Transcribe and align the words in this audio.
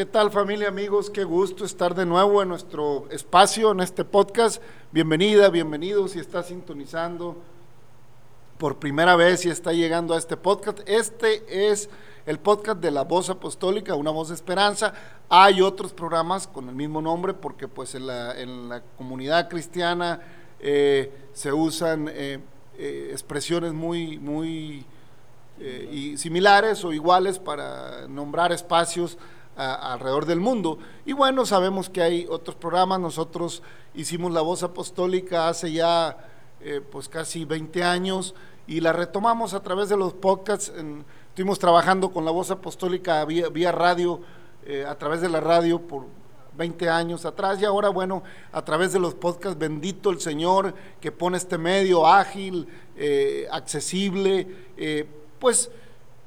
¿Qué 0.00 0.06
tal 0.06 0.30
familia, 0.30 0.68
amigos? 0.68 1.10
Qué 1.10 1.24
gusto 1.24 1.62
estar 1.62 1.94
de 1.94 2.06
nuevo 2.06 2.40
en 2.40 2.48
nuestro 2.48 3.06
espacio, 3.10 3.72
en 3.72 3.80
este 3.80 4.02
podcast. 4.02 4.62
Bienvenida, 4.90 5.50
bienvenidos 5.50 6.12
si 6.12 6.20
está 6.20 6.42
sintonizando 6.42 7.36
por 8.56 8.78
primera 8.78 9.14
vez 9.14 9.44
y 9.44 9.50
está 9.50 9.74
llegando 9.74 10.14
a 10.14 10.18
este 10.18 10.38
podcast. 10.38 10.78
Este 10.86 11.70
es 11.70 11.90
el 12.24 12.38
podcast 12.38 12.80
de 12.80 12.90
la 12.90 13.04
voz 13.04 13.28
apostólica, 13.28 13.94
una 13.94 14.10
voz 14.10 14.30
de 14.30 14.36
esperanza. 14.36 14.94
Hay 15.28 15.60
otros 15.60 15.92
programas 15.92 16.46
con 16.46 16.70
el 16.70 16.74
mismo 16.74 17.02
nombre 17.02 17.34
porque 17.34 17.68
pues 17.68 17.94
en 17.94 18.06
la, 18.06 18.82
comunidad 18.96 19.50
cristiana 19.50 20.22
eh, 20.60 21.12
se 21.34 21.52
usan 21.52 22.08
eh, 22.08 22.40
eh, 22.78 23.08
expresiones 23.12 23.74
muy, 23.74 24.18
muy 24.18 24.86
similares 26.16 26.86
o 26.86 26.92
iguales 26.94 27.38
para 27.38 28.08
nombrar 28.08 28.50
espacios 28.50 29.18
alrededor 29.60 30.26
del 30.26 30.40
mundo. 30.40 30.78
Y 31.04 31.12
bueno, 31.12 31.44
sabemos 31.44 31.90
que 31.90 32.02
hay 32.02 32.26
otros 32.28 32.56
programas, 32.56 33.00
nosotros 33.00 33.62
hicimos 33.94 34.32
la 34.32 34.40
voz 34.40 34.62
apostólica 34.62 35.48
hace 35.48 35.72
ya 35.72 36.16
eh, 36.60 36.80
pues 36.80 37.08
casi 37.08 37.44
20 37.44 37.82
años 37.82 38.34
y 38.66 38.80
la 38.80 38.92
retomamos 38.92 39.54
a 39.54 39.62
través 39.62 39.88
de 39.88 39.96
los 39.96 40.12
podcasts. 40.14 40.72
estuvimos 41.28 41.58
trabajando 41.58 42.10
con 42.10 42.24
la 42.24 42.30
voz 42.30 42.50
apostólica 42.50 43.24
vía, 43.24 43.72
radio, 43.72 44.20
eh, 44.64 44.84
a 44.86 44.96
través 44.96 45.20
de 45.20 45.28
la 45.28 45.40
radio 45.40 45.80
por 45.80 46.06
20 46.56 46.88
años 46.88 47.24
atrás 47.24 47.60
y 47.60 47.64
ahora, 47.64 47.88
bueno, 47.88 48.22
a 48.52 48.62
través 48.64 48.92
de 48.92 48.98
los 48.98 49.14
podcasts, 49.14 49.58
bendito 49.58 50.10
el 50.10 50.20
Señor 50.20 50.74
que 51.00 51.12
pone 51.12 51.36
este 51.36 51.58
medio 51.58 52.06
ágil, 52.06 52.68
eh, 52.96 53.46
accesible, 53.50 54.46
pues 55.38 55.70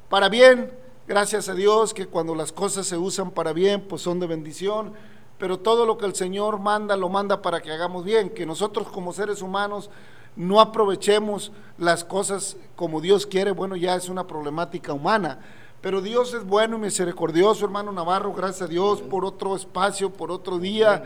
para 0.10 0.30
bien, 0.30 0.72
gracias 1.08 1.50
a 1.50 1.54
Dios 1.54 1.94
que 1.94 2.08
cuando 2.08 2.36
las 2.36 2.52
cosas 2.52 2.88
se 2.88 2.98
usan 2.98 3.32
para 3.32 3.54
bien, 3.54 3.82
pues 3.82 4.02
son 4.02 4.20
de 4.20 4.28
bendición, 4.28 4.94
pero 5.38 5.60
todo 5.60 5.86
lo 5.86 5.98
que 5.98 6.06
el 6.06 6.16
Señor 6.16 6.60
manda, 6.60 6.96
lo 6.96 7.10
manda 7.10 7.42
para 7.42 7.62
que 7.62 7.72
hagamos 7.72 8.06
bien, 8.06 8.30
que 8.30 8.46
nosotros 8.46 8.88
como 8.88 9.14
seres 9.14 9.42
humanos 9.42 9.90
no 10.36 10.60
aprovechemos 10.60 11.52
las 11.78 12.04
cosas 12.04 12.58
como 12.76 13.02
Dios 13.02 13.26
quiere, 13.26 13.52
bueno, 13.52 13.76
ya 13.76 13.96
es 13.96 14.10
una 14.10 14.26
problemática 14.26 14.94
humana. 14.94 15.40
Pero 15.82 16.02
Dios 16.02 16.34
es 16.34 16.46
bueno 16.46 16.78
y 16.78 16.80
misericordioso, 16.80 17.66
hermano 17.66 17.92
Navarro, 17.92 18.32
gracias 18.32 18.62
a 18.62 18.68
Dios 18.68 19.02
por 19.02 19.26
otro 19.26 19.54
espacio, 19.54 20.10
por 20.10 20.32
otro 20.32 20.58
día. 20.58 21.04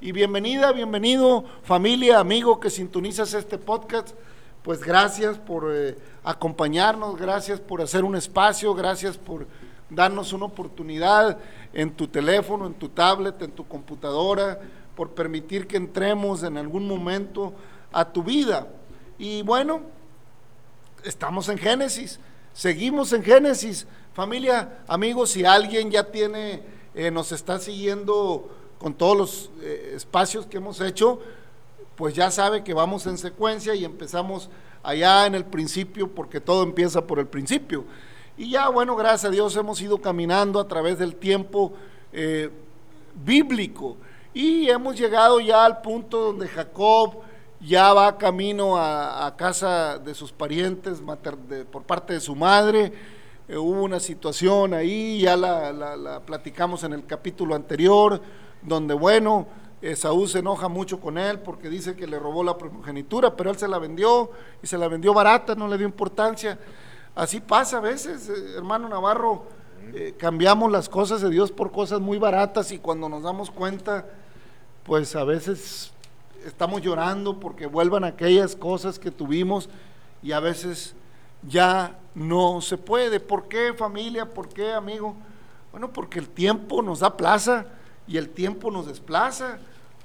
Y 0.00 0.12
bienvenida, 0.12 0.70
bienvenido, 0.70 1.44
familia, 1.64 2.20
amigo 2.20 2.60
que 2.60 2.70
sintonizas 2.70 3.34
este 3.34 3.58
podcast. 3.58 4.10
Pues 4.62 4.80
gracias 4.80 5.38
por 5.38 5.70
eh, 5.74 5.96
acompañarnos, 6.22 7.16
gracias 7.16 7.60
por 7.60 7.80
hacer 7.80 8.04
un 8.04 8.14
espacio, 8.14 8.74
gracias 8.74 9.16
por 9.16 9.46
darnos 9.88 10.32
una 10.32 10.44
oportunidad 10.44 11.38
en 11.72 11.90
tu 11.92 12.08
teléfono, 12.08 12.66
en 12.66 12.74
tu 12.74 12.90
tablet, 12.90 13.40
en 13.40 13.52
tu 13.52 13.66
computadora, 13.66 14.60
por 14.94 15.10
permitir 15.10 15.66
que 15.66 15.78
entremos 15.78 16.42
en 16.42 16.58
algún 16.58 16.86
momento 16.86 17.54
a 17.90 18.04
tu 18.04 18.22
vida. 18.22 18.68
Y 19.18 19.42
bueno, 19.42 19.80
estamos 21.04 21.48
en 21.48 21.56
Génesis, 21.56 22.20
seguimos 22.52 23.12
en 23.14 23.22
Génesis. 23.22 23.86
Familia, 24.12 24.80
amigos, 24.86 25.30
si 25.30 25.44
alguien 25.44 25.90
ya 25.90 26.04
tiene, 26.10 26.62
eh, 26.94 27.10
nos 27.10 27.32
está 27.32 27.58
siguiendo 27.58 28.50
con 28.78 28.92
todos 28.92 29.16
los 29.16 29.50
eh, 29.62 29.92
espacios 29.94 30.46
que 30.46 30.58
hemos 30.58 30.80
hecho, 30.80 31.20
pues 32.00 32.14
ya 32.14 32.30
sabe 32.30 32.64
que 32.64 32.72
vamos 32.72 33.06
en 33.06 33.18
secuencia 33.18 33.74
y 33.74 33.84
empezamos 33.84 34.48
allá 34.82 35.26
en 35.26 35.34
el 35.34 35.44
principio, 35.44 36.08
porque 36.08 36.40
todo 36.40 36.62
empieza 36.62 37.06
por 37.06 37.18
el 37.18 37.26
principio. 37.26 37.84
Y 38.38 38.52
ya, 38.52 38.70
bueno, 38.70 38.96
gracias 38.96 39.26
a 39.26 39.30
Dios 39.30 39.54
hemos 39.54 39.82
ido 39.82 39.98
caminando 39.98 40.58
a 40.60 40.66
través 40.66 40.98
del 40.98 41.14
tiempo 41.14 41.74
eh, 42.14 42.48
bíblico 43.22 43.98
y 44.32 44.70
hemos 44.70 44.98
llegado 44.98 45.40
ya 45.40 45.66
al 45.66 45.82
punto 45.82 46.20
donde 46.20 46.48
Jacob 46.48 47.16
ya 47.60 47.92
va 47.92 48.16
camino 48.16 48.78
a, 48.78 49.26
a 49.26 49.36
casa 49.36 49.98
de 49.98 50.14
sus 50.14 50.32
parientes 50.32 51.02
por 51.70 51.82
parte 51.82 52.14
de 52.14 52.20
su 52.20 52.34
madre. 52.34 52.94
Eh, 53.46 53.58
hubo 53.58 53.82
una 53.82 54.00
situación 54.00 54.72
ahí, 54.72 55.20
ya 55.20 55.36
la- 55.36 55.70
la 55.70 56.20
platicamos 56.20 56.82
en 56.82 56.94
el 56.94 57.04
capítulo 57.04 57.54
anterior, 57.54 58.22
donde, 58.62 58.94
bueno, 58.94 59.46
Esaú 59.82 60.26
se 60.26 60.40
enoja 60.40 60.68
mucho 60.68 61.00
con 61.00 61.16
él 61.16 61.38
porque 61.38 61.70
dice 61.70 61.96
que 61.96 62.06
le 62.06 62.18
robó 62.18 62.44
la 62.44 62.58
primogenitura, 62.58 63.34
pero 63.34 63.50
él 63.50 63.56
se 63.56 63.68
la 63.68 63.78
vendió 63.78 64.30
y 64.62 64.66
se 64.66 64.76
la 64.76 64.88
vendió 64.88 65.14
barata, 65.14 65.54
no 65.54 65.68
le 65.68 65.78
dio 65.78 65.86
importancia. 65.86 66.58
Así 67.14 67.40
pasa 67.40 67.78
a 67.78 67.80
veces, 67.80 68.28
eh, 68.28 68.56
hermano 68.56 68.88
Navarro, 68.88 69.44
eh, 69.94 70.14
cambiamos 70.18 70.70
las 70.70 70.88
cosas 70.88 71.22
de 71.22 71.30
Dios 71.30 71.50
por 71.50 71.72
cosas 71.72 72.00
muy 72.00 72.18
baratas 72.18 72.70
y 72.72 72.78
cuando 72.78 73.08
nos 73.08 73.22
damos 73.22 73.50
cuenta, 73.50 74.06
pues 74.84 75.16
a 75.16 75.24
veces 75.24 75.92
estamos 76.44 76.82
llorando 76.82 77.40
porque 77.40 77.66
vuelvan 77.66 78.04
aquellas 78.04 78.54
cosas 78.54 78.98
que 78.98 79.10
tuvimos 79.10 79.68
y 80.22 80.32
a 80.32 80.40
veces 80.40 80.94
ya 81.42 81.98
no 82.14 82.60
se 82.60 82.76
puede. 82.76 83.18
¿Por 83.18 83.48
qué 83.48 83.72
familia? 83.72 84.26
¿Por 84.26 84.48
qué 84.48 84.72
amigo? 84.72 85.16
Bueno, 85.72 85.92
porque 85.92 86.18
el 86.18 86.28
tiempo 86.28 86.82
nos 86.82 87.00
da 87.00 87.16
plaza 87.16 87.66
y 88.06 88.16
el 88.16 88.28
tiempo 88.28 88.70
nos 88.70 88.86
desplaza. 88.86 89.58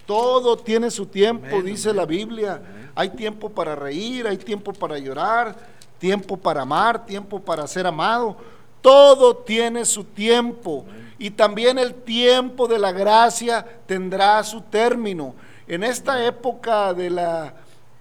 Todo 0.05 0.57
tiene 0.57 0.91
su 0.91 1.05
tiempo, 1.07 1.61
dice 1.61 1.93
la 1.93 2.05
Biblia. 2.05 2.61
Hay 2.93 3.09
tiempo 3.09 3.49
para 3.49 3.75
reír, 3.75 4.27
hay 4.27 4.37
tiempo 4.37 4.71
para 4.71 4.97
llorar, 4.99 5.55
tiempo 5.97 6.37
para 6.37 6.61
amar, 6.61 7.05
tiempo 7.05 7.39
para 7.39 7.67
ser 7.67 7.87
amado. 7.87 8.37
Todo 8.81 9.35
tiene 9.37 9.83
su 9.83 10.03
tiempo. 10.03 10.85
Y 11.17 11.31
también 11.31 11.79
el 11.79 11.93
tiempo 11.93 12.67
de 12.67 12.77
la 12.77 12.91
gracia 12.91 13.65
tendrá 13.85 14.43
su 14.43 14.61
término. 14.61 15.33
En 15.67 15.83
esta 15.83 16.23
época 16.23 16.93
de 16.93 17.09
la, 17.09 17.53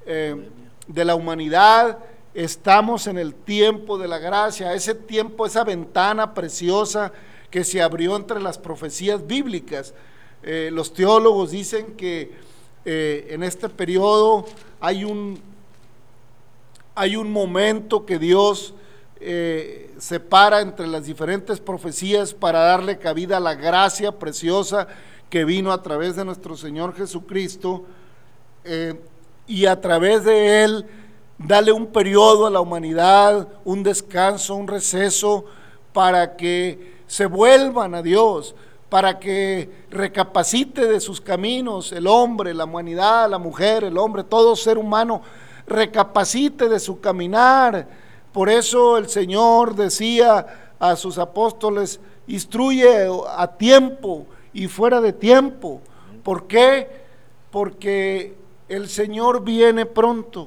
eh, 0.05 0.51
de 0.87 1.05
la 1.05 1.15
humanidad, 1.15 1.99
estamos 2.35 3.07
en 3.07 3.17
el 3.17 3.35
tiempo 3.35 3.97
de 3.97 4.09
la 4.09 4.19
gracia, 4.19 4.75
ese 4.75 4.95
tiempo, 4.95 5.47
esa 5.47 5.65
ventana 5.65 6.35
preciosa 6.35 7.13
que 7.51 7.65
se 7.65 7.81
abrió 7.81 8.17
entre 8.17 8.41
las 8.41 8.59
profecías 8.59 9.27
bíblicas. 9.27 9.95
Eh, 10.47 10.69
los 10.71 10.93
teólogos 10.93 11.53
dicen 11.53 11.95
que 11.97 12.31
eh, 12.85 13.29
en 13.31 13.43
este 13.43 13.71
periodo 13.71 14.45
hay 14.79 15.03
un, 15.03 15.41
hay 16.95 17.17
un 17.17 17.33
momento 17.33 18.05
que 18.05 18.19
Dios 18.19 18.75
eh, 19.21 19.95
separa 19.97 20.61
entre 20.61 20.87
las 20.87 21.07
diferentes 21.07 21.61
profecías 21.61 22.35
para 22.35 22.59
darle 22.59 22.99
cabida 22.99 23.39
a 23.39 23.41
la 23.41 23.55
gracia 23.55 24.13
preciosa 24.13 24.87
que 25.31 25.47
vino 25.47 25.73
a 25.73 25.83
través 25.83 26.15
de 26.15 26.27
nuestro 26.27 26.59
Señor 26.59 26.95
Jesucristo 26.95 27.87
y 29.47 29.67
a 29.67 29.81
través 29.81 30.25
de 30.25 30.65
Él 30.65 30.87
darle 31.39 31.73
un 31.73 31.87
periodo 31.87 32.47
a 32.47 32.51
la 32.51 32.61
humanidad, 32.61 33.49
un 33.65 33.83
descanso, 33.83 34.55
un 34.55 34.69
receso 34.69 35.47
para 35.95 36.37
que 36.37 36.95
se 37.07 37.27
vuelvan 37.27 37.95
a 37.95 38.03
Dios, 38.03 38.55
para 38.95 39.19
que 39.19 39.69
recapacite 39.91 40.87
de 40.87 41.01
sus 41.01 41.21
caminos 41.21 41.91
el 41.91 42.07
hombre, 42.07 42.55
la 42.55 42.65
humanidad, 42.65 43.29
la 43.29 43.39
mujer, 43.39 43.83
el 43.83 43.99
hombre, 43.99 44.23
todo 44.23 44.55
ser 44.55 44.79
humano, 44.79 45.21
recapacite 45.67 46.69
de 46.69 46.79
su 46.79 47.01
caminar. 47.01 47.89
Por 48.31 48.49
eso 48.49 48.97
el 48.97 49.09
Señor 49.09 49.75
decía 49.75 50.77
a 50.79 50.95
sus 50.95 51.19
apóstoles, 51.19 51.99
instruye 52.29 53.09
a 53.37 53.49
tiempo 53.59 54.27
y 54.53 54.69
fuera 54.69 55.01
de 55.01 55.13
tiempo. 55.13 55.81
¿Por 56.23 56.47
qué? 56.47 56.89
Porque 57.51 58.37
el 58.69 58.89
Señor 58.89 59.43
viene 59.43 59.87
pronto 59.87 60.47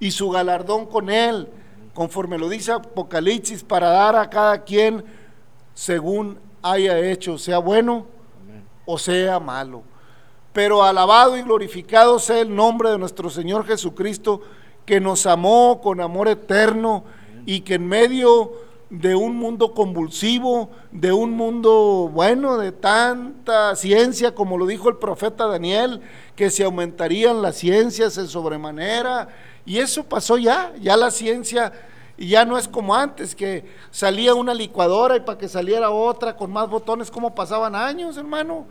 y 0.00 0.10
su 0.10 0.30
galardón 0.30 0.86
con 0.86 1.10
él, 1.10 1.50
conforme 1.92 2.38
lo 2.38 2.48
dice 2.48 2.72
Apocalipsis, 2.72 3.62
para 3.62 3.90
dar 3.90 4.16
a 4.16 4.30
cada 4.30 4.64
quien 4.64 5.04
según 5.74 6.38
haya 6.62 6.98
hecho, 6.98 7.38
sea 7.38 7.58
bueno 7.58 8.06
o 8.86 8.98
sea 8.98 9.40
malo. 9.40 9.82
Pero 10.52 10.82
alabado 10.82 11.36
y 11.36 11.42
glorificado 11.42 12.18
sea 12.18 12.40
el 12.40 12.54
nombre 12.54 12.90
de 12.90 12.98
nuestro 12.98 13.30
Señor 13.30 13.66
Jesucristo, 13.66 14.42
que 14.84 15.00
nos 15.00 15.26
amó 15.26 15.80
con 15.80 16.00
amor 16.00 16.28
eterno 16.28 17.04
y 17.46 17.60
que 17.60 17.74
en 17.74 17.86
medio 17.86 18.52
de 18.90 19.14
un 19.14 19.36
mundo 19.36 19.72
convulsivo, 19.72 20.70
de 20.90 21.12
un 21.12 21.30
mundo, 21.30 22.10
bueno, 22.12 22.58
de 22.58 22.72
tanta 22.72 23.74
ciencia, 23.74 24.34
como 24.34 24.58
lo 24.58 24.66
dijo 24.66 24.90
el 24.90 24.98
profeta 24.98 25.46
Daniel, 25.46 26.02
que 26.36 26.50
se 26.50 26.64
aumentarían 26.64 27.40
las 27.40 27.56
ciencias 27.56 28.18
en 28.18 28.28
sobremanera. 28.28 29.28
Y 29.64 29.78
eso 29.78 30.04
pasó 30.04 30.36
ya, 30.36 30.74
ya 30.78 30.98
la 30.98 31.10
ciencia 31.10 31.72
ya 32.28 32.44
no 32.44 32.56
es 32.56 32.68
como 32.68 32.94
antes, 32.94 33.34
que 33.34 33.64
salía 33.90 34.34
una 34.34 34.54
licuadora 34.54 35.16
y 35.16 35.20
para 35.20 35.38
que 35.38 35.48
saliera 35.48 35.90
otra 35.90 36.36
con 36.36 36.52
más 36.52 36.68
botones, 36.68 37.10
como 37.10 37.34
pasaban 37.34 37.74
años, 37.74 38.16
hermano. 38.16 38.66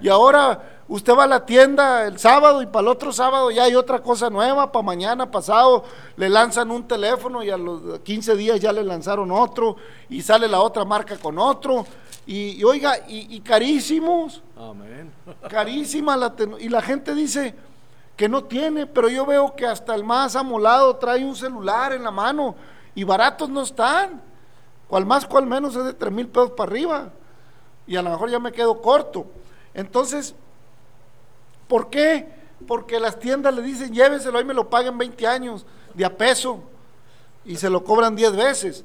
Y 0.00 0.08
ahora 0.08 0.82
usted 0.88 1.14
va 1.14 1.24
a 1.24 1.26
la 1.26 1.46
tienda 1.46 2.06
el 2.06 2.18
sábado 2.18 2.60
y 2.62 2.66
para 2.66 2.82
el 2.82 2.88
otro 2.88 3.12
sábado 3.12 3.50
ya 3.50 3.64
hay 3.64 3.74
otra 3.74 4.00
cosa 4.00 4.28
nueva, 4.28 4.70
para 4.70 4.82
mañana 4.82 5.30
pasado 5.30 5.84
le 6.16 6.28
lanzan 6.28 6.70
un 6.70 6.86
teléfono 6.86 7.42
y 7.42 7.50
a 7.50 7.56
los 7.56 8.00
15 8.00 8.36
días 8.36 8.60
ya 8.60 8.72
le 8.72 8.84
lanzaron 8.84 9.30
otro 9.30 9.76
y 10.08 10.20
sale 10.20 10.48
la 10.48 10.60
otra 10.60 10.84
marca 10.84 11.16
con 11.16 11.38
otro. 11.38 11.86
Y, 12.26 12.58
y 12.58 12.64
oiga, 12.64 12.98
y, 13.06 13.36
y 13.36 13.40
carísimos. 13.40 14.42
Amén. 14.56 15.12
Carísima 15.48 16.16
la 16.16 16.34
y 16.58 16.68
la 16.70 16.80
gente 16.80 17.14
dice 17.14 17.54
que 18.16 18.28
no 18.28 18.44
tiene, 18.44 18.86
pero 18.86 19.08
yo 19.08 19.26
veo 19.26 19.54
que 19.54 19.66
hasta 19.66 19.94
el 19.94 20.04
más 20.04 20.36
amolado 20.36 20.96
trae 20.96 21.24
un 21.24 21.36
celular 21.36 21.92
en 21.92 22.04
la 22.04 22.10
mano 22.10 22.54
y 22.94 23.04
baratos 23.04 23.48
no 23.48 23.62
están. 23.62 24.22
Cual 24.88 25.06
más, 25.06 25.26
cual 25.26 25.46
menos 25.46 25.74
es 25.76 25.84
de 25.84 25.94
tres 25.94 26.12
mil 26.12 26.28
pesos 26.28 26.50
para 26.52 26.70
arriba. 26.70 27.10
Y 27.86 27.96
a 27.96 28.02
lo 28.02 28.10
mejor 28.10 28.30
ya 28.30 28.38
me 28.38 28.52
quedo 28.52 28.80
corto. 28.80 29.26
Entonces, 29.72 30.34
¿por 31.68 31.90
qué? 31.90 32.28
Porque 32.66 33.00
las 33.00 33.18
tiendas 33.18 33.54
le 33.54 33.62
dicen, 33.62 33.92
lléveselo 33.92 34.38
ahí 34.38 34.44
me 34.44 34.54
lo 34.54 34.68
paguen 34.70 34.96
20 34.96 35.26
años 35.26 35.66
de 35.94 36.04
a 36.04 36.16
peso 36.16 36.62
y 37.44 37.56
se 37.56 37.68
lo 37.70 37.82
cobran 37.84 38.14
10 38.16 38.36
veces. 38.36 38.84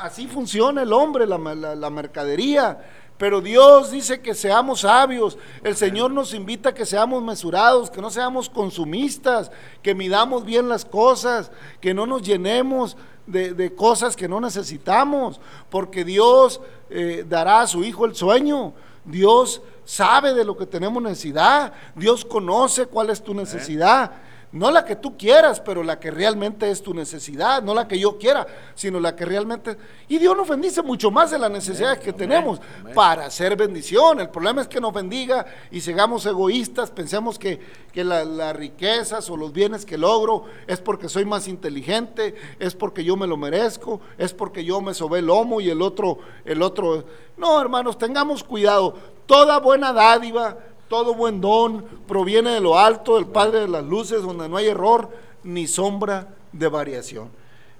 Así 0.00 0.26
funciona 0.26 0.82
el 0.82 0.92
hombre, 0.92 1.26
la- 1.26 1.38
la 1.74 1.90
mercadería. 1.90 2.78
Pero 3.18 3.40
Dios 3.40 3.90
dice 3.90 4.20
que 4.20 4.32
seamos 4.34 4.80
sabios. 4.82 5.36
El 5.64 5.74
Señor 5.76 6.12
nos 6.12 6.34
invita 6.34 6.68
a 6.68 6.74
que 6.74 6.86
seamos 6.86 7.20
mesurados, 7.22 7.90
que 7.90 8.00
no 8.00 8.10
seamos 8.10 8.48
consumistas, 8.48 9.50
que 9.82 9.94
midamos 9.94 10.44
bien 10.44 10.68
las 10.68 10.84
cosas, 10.84 11.50
que 11.80 11.94
no 11.94 12.06
nos 12.06 12.22
llenemos 12.22 12.96
de, 13.28 13.54
de 13.54 13.74
cosas 13.74 14.16
que 14.16 14.28
no 14.28 14.40
necesitamos, 14.40 15.40
porque 15.70 16.04
Dios 16.04 16.60
eh, 16.90 17.24
dará 17.28 17.60
a 17.60 17.66
su 17.66 17.84
Hijo 17.84 18.04
el 18.04 18.14
sueño. 18.14 18.72
Dios 19.04 19.62
sabe 19.84 20.34
de 20.34 20.44
lo 20.44 20.56
que 20.56 20.66
tenemos 20.66 21.02
necesidad. 21.02 21.72
Dios 21.94 22.24
conoce 22.24 22.86
cuál 22.86 23.10
es 23.10 23.22
tu 23.22 23.34
necesidad. 23.34 24.12
No 24.50 24.70
la 24.70 24.82
que 24.82 24.96
tú 24.96 25.14
quieras, 25.18 25.60
pero 25.60 25.82
la 25.82 26.00
que 26.00 26.10
realmente 26.10 26.70
es 26.70 26.82
tu 26.82 26.94
necesidad, 26.94 27.62
no 27.62 27.74
la 27.74 27.86
que 27.86 27.98
yo 27.98 28.16
quiera, 28.16 28.46
sino 28.74 28.98
la 28.98 29.14
que 29.14 29.26
realmente... 29.26 29.76
Y 30.08 30.16
Dios 30.16 30.34
nos 30.34 30.48
bendice 30.48 30.80
mucho 30.80 31.10
más 31.10 31.30
de 31.30 31.38
las 31.38 31.50
necesidades 31.50 31.98
que 31.98 32.14
tenemos 32.14 32.58
para 32.94 33.26
hacer 33.26 33.56
bendición. 33.56 34.20
El 34.20 34.30
problema 34.30 34.62
es 34.62 34.68
que 34.68 34.80
nos 34.80 34.94
bendiga 34.94 35.44
y 35.70 35.82
sigamos 35.82 36.24
egoístas, 36.24 36.90
pensemos 36.90 37.38
que, 37.38 37.60
que 37.92 38.02
la- 38.04 38.24
las 38.24 38.56
riquezas 38.56 39.28
o 39.28 39.36
los 39.36 39.52
bienes 39.52 39.84
que 39.84 39.98
logro 39.98 40.46
es 40.66 40.80
porque 40.80 41.10
soy 41.10 41.26
más 41.26 41.46
inteligente, 41.46 42.34
es 42.58 42.74
porque 42.74 43.04
yo 43.04 43.16
me 43.18 43.26
lo 43.26 43.36
merezco, 43.36 44.00
es 44.16 44.32
porque 44.32 44.64
yo 44.64 44.80
me 44.80 44.94
sobé 44.94 45.18
el 45.18 45.26
lomo 45.26 45.60
y 45.60 45.68
el 45.68 45.82
otro, 45.82 46.20
el 46.46 46.62
otro... 46.62 47.04
No, 47.36 47.60
hermanos, 47.60 47.98
tengamos 47.98 48.42
cuidado. 48.42 48.94
Toda 49.26 49.60
buena 49.60 49.92
dádiva, 49.92 50.56
todo 50.88 51.14
buen 51.14 51.40
don 51.40 51.84
proviene 52.06 52.50
de 52.50 52.60
lo 52.60 52.78
alto, 52.78 53.16
del 53.16 53.26
Padre 53.26 53.60
de 53.60 53.68
las 53.68 53.84
luces, 53.84 54.22
donde 54.22 54.48
no 54.48 54.56
hay 54.56 54.68
error 54.68 55.10
ni 55.42 55.66
sombra 55.66 56.34
de 56.52 56.68
variación. 56.68 57.30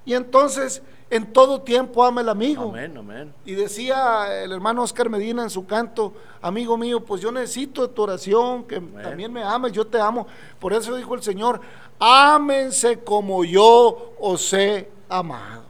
Y 0.05 0.15
entonces, 0.15 0.83
en 1.11 1.33
todo 1.33 1.63
tiempo 1.63 2.05
ama 2.05 2.21
el 2.21 2.29
amigo. 2.29 2.71
Amén, 2.71 2.97
amén. 2.97 3.35
Y 3.45 3.53
decía 3.53 4.43
el 4.43 4.53
hermano 4.53 4.83
Oscar 4.83 5.09
Medina 5.09 5.43
en 5.43 5.51
su 5.51 5.67
canto, 5.67 6.13
amigo 6.43 6.77
mío, 6.77 7.05
pues 7.05 7.21
yo 7.21 7.33
necesito 7.33 7.87
de 7.87 7.95
tu 7.95 8.03
oración, 8.03 8.65
que 8.65 8.81
también 8.81 9.33
me 9.33 9.43
ames, 9.43 9.73
yo 9.73 9.87
te 9.87 10.01
amo. 10.01 10.27
Por 10.59 10.73
eso 10.73 10.95
dijo 10.97 11.15
el 11.15 11.23
Señor, 11.23 11.61
ámense 11.99 13.01
como 13.01 13.45
yo 13.45 14.13
os 14.21 14.53
he 14.53 14.91
amado. 15.09 15.63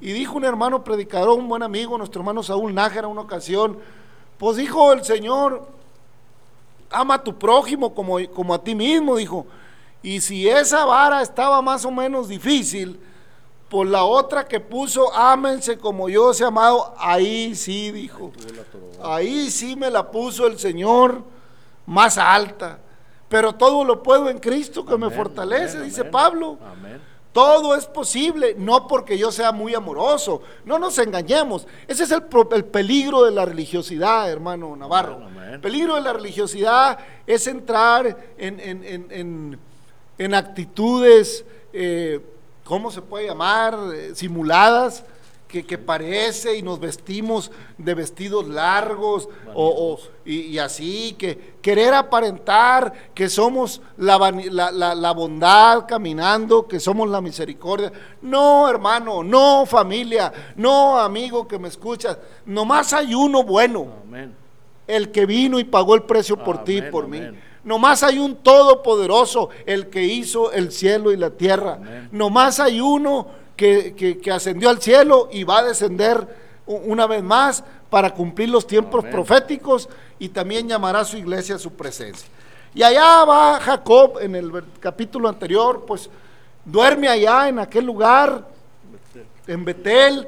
Y 0.00 0.12
dijo 0.12 0.36
un 0.36 0.44
hermano 0.44 0.84
predicador, 0.84 1.38
un 1.38 1.48
buen 1.48 1.62
amigo, 1.62 1.96
nuestro 1.96 2.20
hermano 2.20 2.42
Saúl 2.42 2.74
Nájera, 2.74 3.08
una 3.08 3.22
ocasión, 3.22 3.78
pues 4.38 4.56
dijo 4.56 4.92
el 4.92 5.04
Señor, 5.04 5.66
ama 6.94 7.14
a 7.14 7.22
tu 7.22 7.38
prójimo 7.38 7.94
como, 7.94 8.16
como 8.32 8.54
a 8.54 8.62
ti 8.62 8.74
mismo, 8.74 9.16
dijo. 9.16 9.46
Y 10.02 10.20
si 10.20 10.48
esa 10.48 10.84
vara 10.84 11.22
estaba 11.22 11.60
más 11.62 11.84
o 11.84 11.90
menos 11.90 12.28
difícil, 12.28 13.00
pues 13.68 13.88
la 13.88 14.04
otra 14.04 14.46
que 14.46 14.60
puso, 14.60 15.12
ámense 15.14 15.78
como 15.78 16.08
yo 16.08 16.26
os 16.26 16.40
he 16.40 16.44
amado, 16.44 16.94
ahí 16.98 17.54
sí, 17.54 17.90
dijo. 17.90 18.32
Ahí 19.02 19.50
sí 19.50 19.76
me 19.76 19.90
la 19.90 20.10
puso 20.10 20.46
el 20.46 20.58
Señor 20.58 21.22
más 21.86 22.18
alta. 22.18 22.78
Pero 23.28 23.54
todo 23.54 23.84
lo 23.84 24.02
puedo 24.02 24.28
en 24.30 24.38
Cristo 24.38 24.84
que 24.84 24.96
me 24.96 25.10
fortalece, 25.10 25.78
amén, 25.78 25.88
dice 25.88 26.02
amén. 26.02 26.12
Pablo. 26.12 26.58
Amén. 26.70 27.13
Todo 27.34 27.74
es 27.74 27.86
posible, 27.86 28.54
no 28.56 28.86
porque 28.86 29.18
yo 29.18 29.32
sea 29.32 29.50
muy 29.50 29.74
amoroso. 29.74 30.40
No 30.64 30.78
nos 30.78 30.96
engañemos. 30.98 31.66
Ese 31.88 32.04
es 32.04 32.12
el, 32.12 32.22
peligro 32.22 33.24
de 33.24 33.32
la 33.32 33.44
religiosidad, 33.44 34.30
hermano 34.30 34.76
Navarro. 34.76 35.20
El 35.52 35.60
peligro 35.60 35.96
de 35.96 36.00
la 36.00 36.12
religiosidad 36.12 36.96
es 37.26 37.46
entrar 37.48 38.16
en, 38.38 38.60
en- 38.60 38.84
en- 38.84 39.06
en- 39.10 39.58
en 40.16 40.34
actitudes, 40.34 41.44
eh, 41.72 42.20
¿cómo 42.62 42.92
se 42.92 43.02
puede 43.02 43.26
llamar? 43.26 43.76
Eh, 43.92 44.12
simuladas, 44.14 45.02
que, 45.48 45.64
que 45.64 45.78
parece 45.78 46.56
y 46.56 46.62
nos 46.62 46.80
vestimos 46.80 47.52
de 47.78 47.94
vestidos 47.94 48.48
largos 48.48 49.28
o, 49.54 49.68
o- 49.94 49.98
y, 50.24 50.40
y 50.46 50.58
así, 50.58 51.14
que 51.16 51.54
querer 51.62 51.94
aparentar 51.94 52.92
que 53.14 53.28
somos 53.28 53.80
la, 53.96 54.18
la- 54.50 54.72
la- 54.72 54.94
la 54.94 55.12
bondad 55.12 55.84
caminando, 55.86 56.66
que 56.66 56.80
somos 56.80 57.08
la 57.08 57.20
misericordia. 57.20 57.92
No, 58.22 58.68
hermano, 58.68 59.22
no, 59.22 59.64
familia, 59.66 60.32
no, 60.56 60.98
amigo 60.98 61.46
que 61.46 61.58
me 61.58 61.68
escuchas, 61.68 62.18
nomás 62.46 62.92
hay 62.92 63.14
uno 63.14 63.44
bueno 63.44 63.86
Amén. 64.08 64.34
el 64.88 65.12
que 65.12 65.24
vino 65.26 65.58
y 65.60 65.64
pagó 65.64 65.94
el 65.94 66.02
precio 66.02 66.36
por 66.42 66.64
ti, 66.64 66.78
Amén, 66.78 66.90
por 66.90 67.04
amén. 67.04 67.30
mí. 67.32 67.38
Nomás 67.62 68.02
hay 68.02 68.18
un 68.18 68.36
todopoderoso, 68.36 69.48
el 69.66 69.88
que 69.88 70.02
hizo 70.02 70.52
el 70.52 70.70
cielo 70.72 71.12
y 71.12 71.16
la 71.16 71.30
tierra. 71.30 71.78
Nomás 72.12 72.60
hay 72.60 72.78
uno 72.80 73.28
que, 73.56 73.94
que- 73.94 74.18
que 74.18 74.30
ascendió 74.30 74.68
al 74.70 74.80
cielo 74.80 75.28
y 75.32 75.44
va 75.44 75.58
a 75.58 75.64
descender 75.64 76.26
una 76.66 77.06
vez 77.06 77.22
más 77.22 77.62
para 77.90 78.10
cumplir 78.14 78.48
los 78.48 78.66
tiempos 78.66 79.00
Amén. 79.00 79.12
proféticos 79.12 79.88
y 80.18 80.28
también 80.30 80.68
llamará 80.68 81.00
a 81.00 81.04
su 81.04 81.16
iglesia 81.16 81.56
a 81.56 81.58
su 81.58 81.72
presencia. 81.72 82.26
Y 82.74 82.82
allá 82.82 83.24
va 83.24 83.60
Jacob 83.60 84.18
en 84.20 84.34
el 84.34 84.50
capítulo 84.80 85.28
anterior, 85.28 85.84
pues 85.86 86.08
duerme 86.64 87.08
allá 87.08 87.48
en 87.48 87.58
aquel 87.60 87.84
lugar, 87.84 88.48
en 89.46 89.64
Betel 89.64 90.26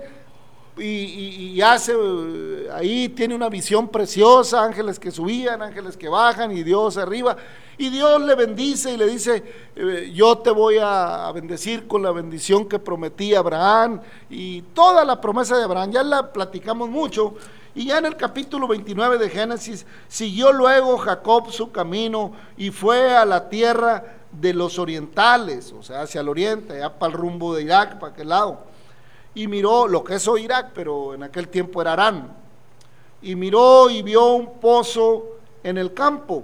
y, 0.78 1.60
hace 1.62 1.92
eh, 1.92 2.68
ahí 2.72 3.08
tiene 3.08 3.34
una 3.34 3.48
visión 3.48 3.88
preciosa, 3.88 4.62
ángeles 4.62 4.98
que 4.98 5.10
subían, 5.10 5.62
ángeles 5.62 5.96
que 5.96 6.08
bajan 6.08 6.52
y 6.56 6.62
Dios 6.62 6.96
arriba. 6.98 7.36
Y 7.78 7.90
Dios 7.90 8.20
le 8.22 8.34
bendice 8.34 8.92
y 8.92 8.96
le 8.96 9.06
dice, 9.06 9.42
eh, 9.74 10.12
yo 10.14 10.38
te 10.38 10.50
voy 10.50 10.76
a 10.80 11.30
bendecir 11.34 11.86
con 11.86 12.02
la 12.02 12.10
bendición 12.10 12.66
que 12.66 12.78
prometí 12.78 13.34
a 13.34 13.40
Abraham 13.40 14.00
y 14.30 14.62
toda 14.74 15.04
la 15.04 15.20
promesa 15.20 15.56
de 15.56 15.64
Abraham, 15.64 15.92
ya 15.92 16.02
la 16.02 16.32
platicamos 16.32 16.88
mucho. 16.88 17.34
Y 17.74 17.86
ya 17.86 17.98
en 17.98 18.06
el 18.06 18.16
capítulo 18.16 18.66
29 18.66 19.18
de 19.18 19.28
Génesis, 19.28 19.86
siguió 20.08 20.52
luego 20.52 20.96
Jacob 20.96 21.50
su 21.52 21.70
camino 21.70 22.32
y 22.56 22.70
fue 22.70 23.14
a 23.14 23.26
la 23.26 23.50
tierra 23.50 24.16
de 24.32 24.54
los 24.54 24.78
orientales, 24.78 25.72
o 25.72 25.82
sea, 25.82 26.02
hacia 26.02 26.22
el 26.22 26.28
oriente, 26.28 26.74
allá 26.74 26.98
para 26.98 27.12
el 27.12 27.18
rumbo 27.18 27.54
de 27.54 27.62
Irak, 27.62 27.98
para 27.98 28.12
aquel 28.12 28.28
lado 28.28 28.75
y 29.36 29.48
miró 29.48 29.86
lo 29.86 30.02
que 30.02 30.14
es 30.14 30.26
hoy 30.26 30.44
Irak, 30.44 30.70
pero 30.74 31.12
en 31.12 31.22
aquel 31.22 31.48
tiempo 31.48 31.82
era 31.82 31.92
Arán. 31.92 32.34
Y 33.20 33.36
miró 33.36 33.90
y 33.90 34.00
vio 34.00 34.32
un 34.32 34.58
pozo 34.60 35.26
en 35.62 35.76
el 35.76 35.92
campo. 35.92 36.42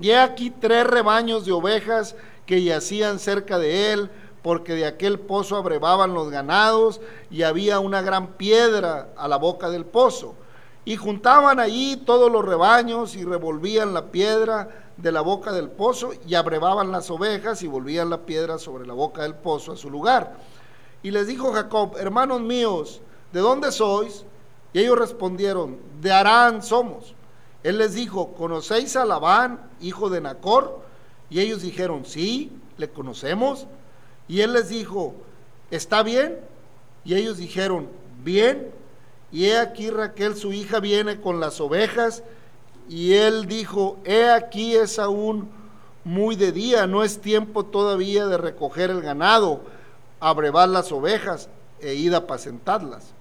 Y 0.00 0.10
he 0.10 0.18
aquí 0.18 0.50
tres 0.50 0.86
rebaños 0.86 1.44
de 1.44 1.50
ovejas 1.50 2.14
que 2.46 2.62
yacían 2.62 3.18
cerca 3.18 3.58
de 3.58 3.92
él, 3.92 4.10
porque 4.42 4.74
de 4.74 4.86
aquel 4.86 5.18
pozo 5.18 5.56
abrevaban 5.56 6.14
los 6.14 6.30
ganados 6.30 7.00
y 7.32 7.42
había 7.42 7.80
una 7.80 8.00
gran 8.00 8.28
piedra 8.34 9.08
a 9.16 9.26
la 9.26 9.36
boca 9.36 9.70
del 9.70 9.84
pozo. 9.84 10.36
Y 10.84 10.94
juntaban 10.94 11.58
allí 11.58 11.96
todos 11.96 12.30
los 12.30 12.44
rebaños 12.44 13.16
y 13.16 13.24
revolvían 13.24 13.92
la 13.92 14.06
piedra 14.12 14.68
de 14.96 15.10
la 15.10 15.20
boca 15.20 15.50
del 15.50 15.68
pozo 15.68 16.12
y 16.28 16.36
abrevaban 16.36 16.92
las 16.92 17.10
ovejas 17.10 17.60
y 17.64 17.66
volvían 17.66 18.08
la 18.08 18.18
piedra 18.18 18.56
sobre 18.56 18.86
la 18.86 18.94
boca 18.94 19.22
del 19.22 19.34
pozo 19.34 19.72
a 19.72 19.76
su 19.76 19.90
lugar. 19.90 20.36
Y 21.02 21.10
les 21.10 21.26
dijo 21.26 21.52
Jacob, 21.52 21.96
hermanos 21.98 22.40
míos, 22.40 23.00
¿de 23.32 23.40
dónde 23.40 23.72
sois? 23.72 24.24
Y 24.72 24.80
ellos 24.80 24.98
respondieron, 24.98 25.78
de 26.00 26.12
Arán 26.12 26.62
somos. 26.62 27.14
Él 27.62 27.78
les 27.78 27.94
dijo, 27.94 28.32
¿conocéis 28.34 28.96
a 28.96 29.04
Labán, 29.04 29.60
hijo 29.80 30.10
de 30.10 30.20
Nacor? 30.20 30.80
Y 31.28 31.40
ellos 31.40 31.62
dijeron, 31.62 32.04
sí, 32.04 32.52
le 32.76 32.88
conocemos. 32.88 33.66
Y 34.28 34.40
él 34.40 34.52
les 34.52 34.68
dijo, 34.68 35.14
¿está 35.70 36.02
bien? 36.02 36.38
Y 37.04 37.14
ellos 37.14 37.36
dijeron, 37.38 37.88
bien. 38.22 38.70
Y 39.32 39.46
he 39.46 39.58
aquí 39.58 39.90
Raquel, 39.90 40.36
su 40.36 40.52
hija, 40.52 40.80
viene 40.80 41.20
con 41.20 41.40
las 41.40 41.60
ovejas. 41.60 42.22
Y 42.88 43.14
él 43.14 43.46
dijo, 43.46 43.98
he 44.04 44.28
aquí 44.28 44.74
es 44.74 44.98
aún 44.98 45.48
muy 46.04 46.34
de 46.34 46.52
día, 46.52 46.86
no 46.86 47.04
es 47.04 47.20
tiempo 47.20 47.64
todavía 47.64 48.26
de 48.26 48.38
recoger 48.38 48.90
el 48.90 49.02
ganado, 49.02 49.60
abrevar 50.20 50.68
las 50.68 50.92
ovejas 50.92 51.48
e 51.80 51.94
ir 51.94 52.14
a 52.14 52.18
apacentarlas. 52.18 53.12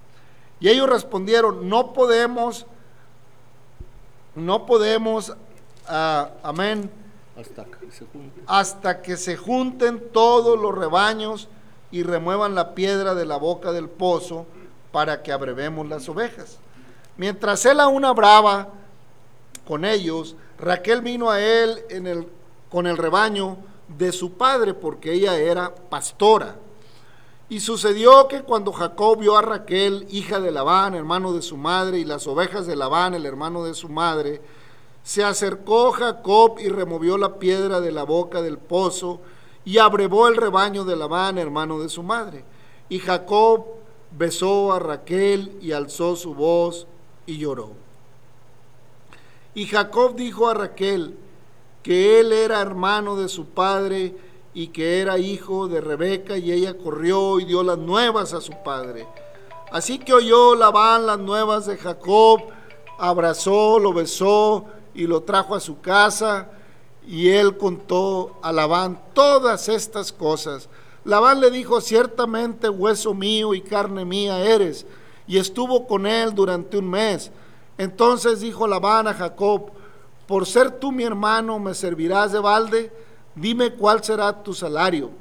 Y 0.59 0.67
ellos 0.67 0.89
respondieron, 0.89 1.69
no 1.69 1.93
podemos, 1.93 2.65
no 4.35 4.65
podemos, 4.65 5.33
ah, 5.87 6.31
amén, 6.43 6.91
hasta 7.37 7.63
que 7.63 7.91
se 7.91 8.05
junten. 8.05 8.43
hasta 8.45 9.01
que 9.01 9.17
se 9.17 9.37
junten 9.37 10.03
todos 10.11 10.59
los 10.59 10.77
rebaños 10.77 11.47
y 11.91 12.03
remuevan 12.03 12.53
la 12.53 12.75
piedra 12.75 13.15
de 13.15 13.25
la 13.25 13.37
boca 13.37 13.71
del 13.71 13.87
pozo 13.89 14.45
para 14.91 15.23
que 15.23 15.31
abrevemos 15.31 15.87
las 15.87 16.09
ovejas. 16.09 16.57
Mientras 17.15 17.65
él 17.65 17.79
aún 17.79 18.05
hablaba 18.05 18.69
con 19.65 19.85
ellos, 19.85 20.35
Raquel 20.57 21.01
vino 21.01 21.29
a 21.29 21.39
él 21.39 21.79
en 21.89 22.07
el, 22.07 22.27
con 22.69 22.85
el 22.87 22.97
rebaño 22.97 23.57
de 23.87 24.11
su 24.11 24.33
padre, 24.33 24.73
porque 24.73 25.13
ella 25.13 25.37
era 25.37 25.73
pastora. 25.73 26.55
Y 27.49 27.61
sucedió 27.61 28.27
que 28.27 28.43
cuando 28.43 28.71
Jacob 28.71 29.17
vio 29.19 29.35
a 29.35 29.41
Raquel, 29.41 30.05
hija 30.11 30.39
de 30.39 30.51
Labán, 30.51 30.93
hermano 30.93 31.33
de 31.33 31.41
su 31.41 31.57
madre, 31.57 31.97
y 31.97 32.05
las 32.05 32.27
ovejas 32.27 32.67
de 32.67 32.75
Labán, 32.75 33.15
el 33.15 33.25
hermano 33.25 33.63
de 33.63 33.73
su 33.73 33.89
madre, 33.89 34.39
se 35.01 35.23
acercó 35.23 35.91
Jacob 35.91 36.59
y 36.59 36.69
removió 36.69 37.17
la 37.17 37.39
piedra 37.39 37.81
de 37.81 37.91
la 37.91 38.03
boca 38.03 38.43
del 38.43 38.59
pozo 38.59 39.19
y 39.65 39.79
abrevó 39.79 40.27
el 40.27 40.37
rebaño 40.37 40.83
de 40.85 40.95
Labán, 40.95 41.39
hermano 41.39 41.79
de 41.79 41.89
su 41.89 42.03
madre. 42.03 42.43
Y 42.87 42.99
Jacob 42.99 43.65
besó 44.15 44.71
a 44.71 44.77
Raquel 44.77 45.57
y 45.59 45.71
alzó 45.71 46.15
su 46.15 46.35
voz 46.35 46.85
y 47.25 47.39
lloró. 47.39 47.71
Y 49.55 49.65
Jacob 49.65 50.15
dijo 50.15 50.47
a 50.47 50.53
Raquel 50.53 51.17
que 51.81 52.19
él 52.19 52.31
era 52.31 52.61
hermano 52.61 53.15
de 53.15 53.27
su 53.27 53.45
padre 53.45 54.15
y 54.53 54.67
que 54.67 55.01
era 55.01 55.17
hijo 55.17 55.67
de 55.67 55.81
Rebeca 55.81 56.37
y 56.37 56.51
ella 56.51 56.77
corrió 56.77 57.39
y 57.39 57.45
dio 57.45 57.63
las 57.63 57.77
nuevas 57.77 58.33
a 58.33 58.41
su 58.41 58.53
padre. 58.63 59.07
Así 59.71 59.99
que 59.99 60.13
oyó 60.13 60.55
Labán 60.55 61.05
las 61.05 61.19
nuevas 61.19 61.65
de 61.67 61.77
Jacob, 61.77 62.41
abrazó, 62.97 63.79
lo 63.79 63.93
besó 63.93 64.65
y 64.93 65.05
lo 65.05 65.21
trajo 65.21 65.55
a 65.55 65.59
su 65.59 65.79
casa 65.79 66.49
y 67.07 67.29
él 67.29 67.57
contó 67.57 68.37
a 68.41 68.51
Labán 68.51 68.99
todas 69.13 69.69
estas 69.69 70.11
cosas. 70.11 70.69
Labán 71.05 71.39
le 71.39 71.49
dijo, 71.49 71.81
ciertamente 71.81 72.69
hueso 72.69 73.13
mío 73.13 73.53
y 73.53 73.61
carne 73.61 74.05
mía 74.05 74.43
eres, 74.43 74.85
y 75.27 75.37
estuvo 75.37 75.87
con 75.87 76.05
él 76.05 76.35
durante 76.35 76.77
un 76.77 76.89
mes. 76.89 77.31
Entonces 77.77 78.41
dijo 78.41 78.67
Labán 78.67 79.07
a 79.07 79.13
Jacob, 79.13 79.71
por 80.27 80.45
ser 80.45 80.71
tú 80.71 80.91
mi 80.91 81.03
hermano, 81.03 81.57
¿me 81.57 81.73
servirás 81.73 82.31
de 82.31 82.39
balde? 82.39 82.91
Dime 83.35 83.73
cuál 83.73 84.03
será 84.03 84.43
tu 84.43 84.53
salario. 84.53 85.11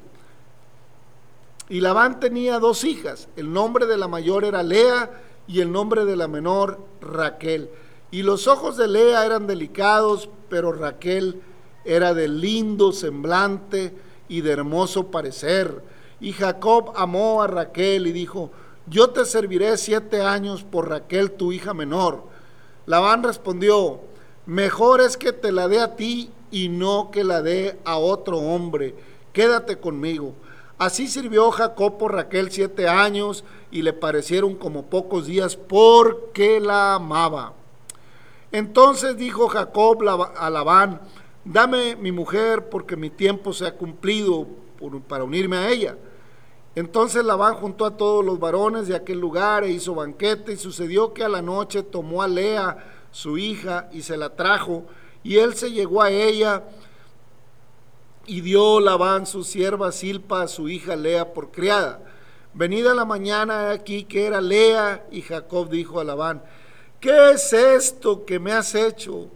Y 1.69 1.81
Labán 1.81 2.19
tenía 2.19 2.57
dos 2.59 2.83
hijas, 2.83 3.29
el 3.35 3.53
nombre 3.53 3.85
de 3.85 3.97
la 3.97 4.07
mayor 4.07 4.43
era 4.43 4.63
Lea 4.63 5.11
y 5.47 5.61
el 5.61 5.71
nombre 5.71 6.03
de 6.05 6.15
la 6.15 6.27
menor 6.27 6.79
Raquel. 6.99 7.69
Y 8.11 8.23
los 8.23 8.47
ojos 8.47 8.75
de 8.75 8.87
Lea 8.87 9.23
eran 9.25 9.45
delicados, 9.45 10.29
pero 10.49 10.71
Raquel 10.71 11.41
era 11.85 12.13
de 12.15 12.27
lindo 12.27 12.91
semblante 12.91 13.95
y 14.27 14.41
de 14.41 14.51
hermoso 14.51 15.11
parecer. 15.11 15.83
Y 16.19 16.33
Jacob 16.33 16.91
amó 16.95 17.43
a 17.43 17.47
Raquel 17.47 18.07
y 18.07 18.11
dijo, 18.11 18.51
yo 18.87 19.11
te 19.11 19.23
serviré 19.25 19.77
siete 19.77 20.23
años 20.23 20.63
por 20.63 20.89
Raquel, 20.89 21.31
tu 21.31 21.51
hija 21.51 21.75
menor. 21.75 22.23
Labán 22.87 23.21
respondió, 23.21 24.01
mejor 24.47 25.01
es 25.01 25.17
que 25.17 25.31
te 25.31 25.51
la 25.51 25.67
dé 25.67 25.79
a 25.79 25.95
ti 25.95 26.31
y 26.51 26.69
no 26.69 27.11
que 27.11 27.23
la 27.23 27.41
dé 27.41 27.79
a 27.85 27.97
otro 27.97 28.37
hombre. 28.37 28.95
Quédate 29.33 29.79
conmigo. 29.79 30.33
Así 30.77 31.07
sirvió 31.07 31.51
Jacob 31.51 31.97
por 31.97 32.13
Raquel 32.13 32.51
siete 32.51 32.87
años 32.87 33.43
y 33.69 33.81
le 33.81 33.91
parecieron 33.91 34.55
como 34.55 34.85
pocos 34.85 35.25
días 35.25 35.57
porque 35.57 36.59
la 36.59 36.95
amaba. 36.95 37.53
Entonces 38.51 39.17
dijo 39.17 39.49
Jacob 39.49 40.01
a 40.07 40.49
Labán, 40.49 41.01
dame 41.43 41.95
mi 41.97 42.11
mujer 42.11 42.69
porque 42.69 42.95
mi 42.95 43.09
tiempo 43.09 43.53
se 43.53 43.67
ha 43.67 43.75
cumplido 43.75 44.47
para 45.07 45.25
unirme 45.25 45.57
a 45.57 45.69
ella. 45.69 45.97
Entonces 46.75 47.25
Labán 47.25 47.55
juntó 47.55 47.85
a 47.85 47.97
todos 47.97 48.23
los 48.23 48.39
varones 48.39 48.87
de 48.87 48.95
aquel 48.95 49.19
lugar 49.19 49.65
e 49.65 49.71
hizo 49.71 49.95
banquete 49.95 50.53
y 50.53 50.57
sucedió 50.57 51.13
que 51.13 51.25
a 51.25 51.29
la 51.29 51.41
noche 51.41 51.83
tomó 51.83 52.21
a 52.23 52.27
Lea, 52.27 52.77
su 53.11 53.37
hija, 53.37 53.89
y 53.91 54.01
se 54.03 54.15
la 54.15 54.35
trajo 54.35 54.85
y 55.23 55.37
él 55.37 55.55
se 55.55 55.71
llegó 55.71 56.01
a 56.01 56.11
ella 56.11 56.63
y 58.25 58.41
dio 58.41 58.79
Labán 58.79 59.25
su 59.25 59.43
sierva 59.43 59.91
Silpa 59.91 60.43
a 60.43 60.47
su 60.47 60.69
hija 60.69 60.95
Lea 60.95 61.33
por 61.33 61.51
criada. 61.51 62.03
Venida 62.53 62.93
la 62.93 63.05
mañana 63.05 63.71
aquí 63.71 64.03
que 64.03 64.25
era 64.25 64.41
Lea 64.41 65.07
y 65.11 65.21
Jacob 65.21 65.69
dijo 65.69 65.99
a 65.99 66.03
Labán, 66.03 66.43
¿qué 66.99 67.31
es 67.31 67.53
esto 67.53 68.25
que 68.25 68.39
me 68.39 68.51
has 68.51 68.75
hecho? 68.75 69.29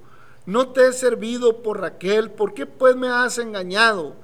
No 0.46 0.70
te 0.70 0.88
he 0.88 0.94
servido 0.94 1.64
por 1.64 1.80
Raquel, 1.80 2.32
¿por 2.32 2.54
qué 2.54 2.66
pues 2.66 2.96
me 2.96 3.08
has 3.08 3.38
engañado? 3.38 4.16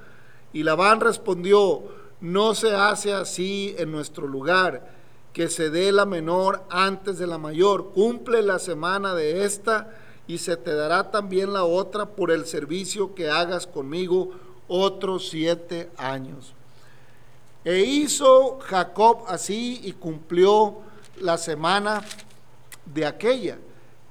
Y 0.51 0.63
Labán 0.63 0.99
respondió, 0.99 1.83
no 2.19 2.55
se 2.55 2.75
hace 2.75 3.13
así 3.13 3.73
en 3.77 3.91
nuestro 3.91 4.27
lugar, 4.27 4.99
que 5.33 5.47
se 5.47 5.69
dé 5.69 5.91
la 5.91 6.05
menor 6.05 6.63
antes 6.69 7.17
de 7.17 7.27
la 7.27 7.37
mayor, 7.37 7.91
cumple 7.91 8.41
la 8.41 8.59
semana 8.59 9.13
de 9.13 9.45
esta 9.45 9.95
y 10.29 10.37
se 10.37 10.55
te 10.57 10.75
dará 10.75 11.09
también 11.09 11.53
la 11.53 11.63
otra 11.63 12.05
por 12.05 12.29
el 12.29 12.45
servicio 12.45 13.15
que 13.15 13.31
hagas 13.31 13.65
conmigo 13.65 14.29
otros 14.67 15.29
siete 15.29 15.89
años. 15.97 16.53
E 17.65 17.79
hizo 17.79 18.59
Jacob 18.59 19.23
así 19.27 19.81
y 19.83 19.93
cumplió 19.93 20.81
la 21.19 21.39
semana 21.39 22.03
de 22.85 23.07
aquella. 23.07 23.57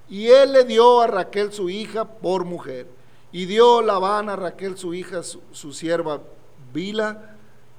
Y 0.09 0.27
él 0.27 0.55
le 0.55 0.65
dio 0.65 1.03
a 1.03 1.07
Raquel 1.07 1.53
su 1.53 1.71
hija 1.71 2.05
por 2.05 2.45
mujer. 2.45 2.89
Y 3.31 3.47
dio 3.47 3.81
Labán 3.81 4.29
a 4.29 4.35
Raquel 4.35 4.77
su 4.77 4.95
hija, 4.95 5.23
su, 5.23 5.73
sierva 5.73 6.21
Bila, 6.75 7.37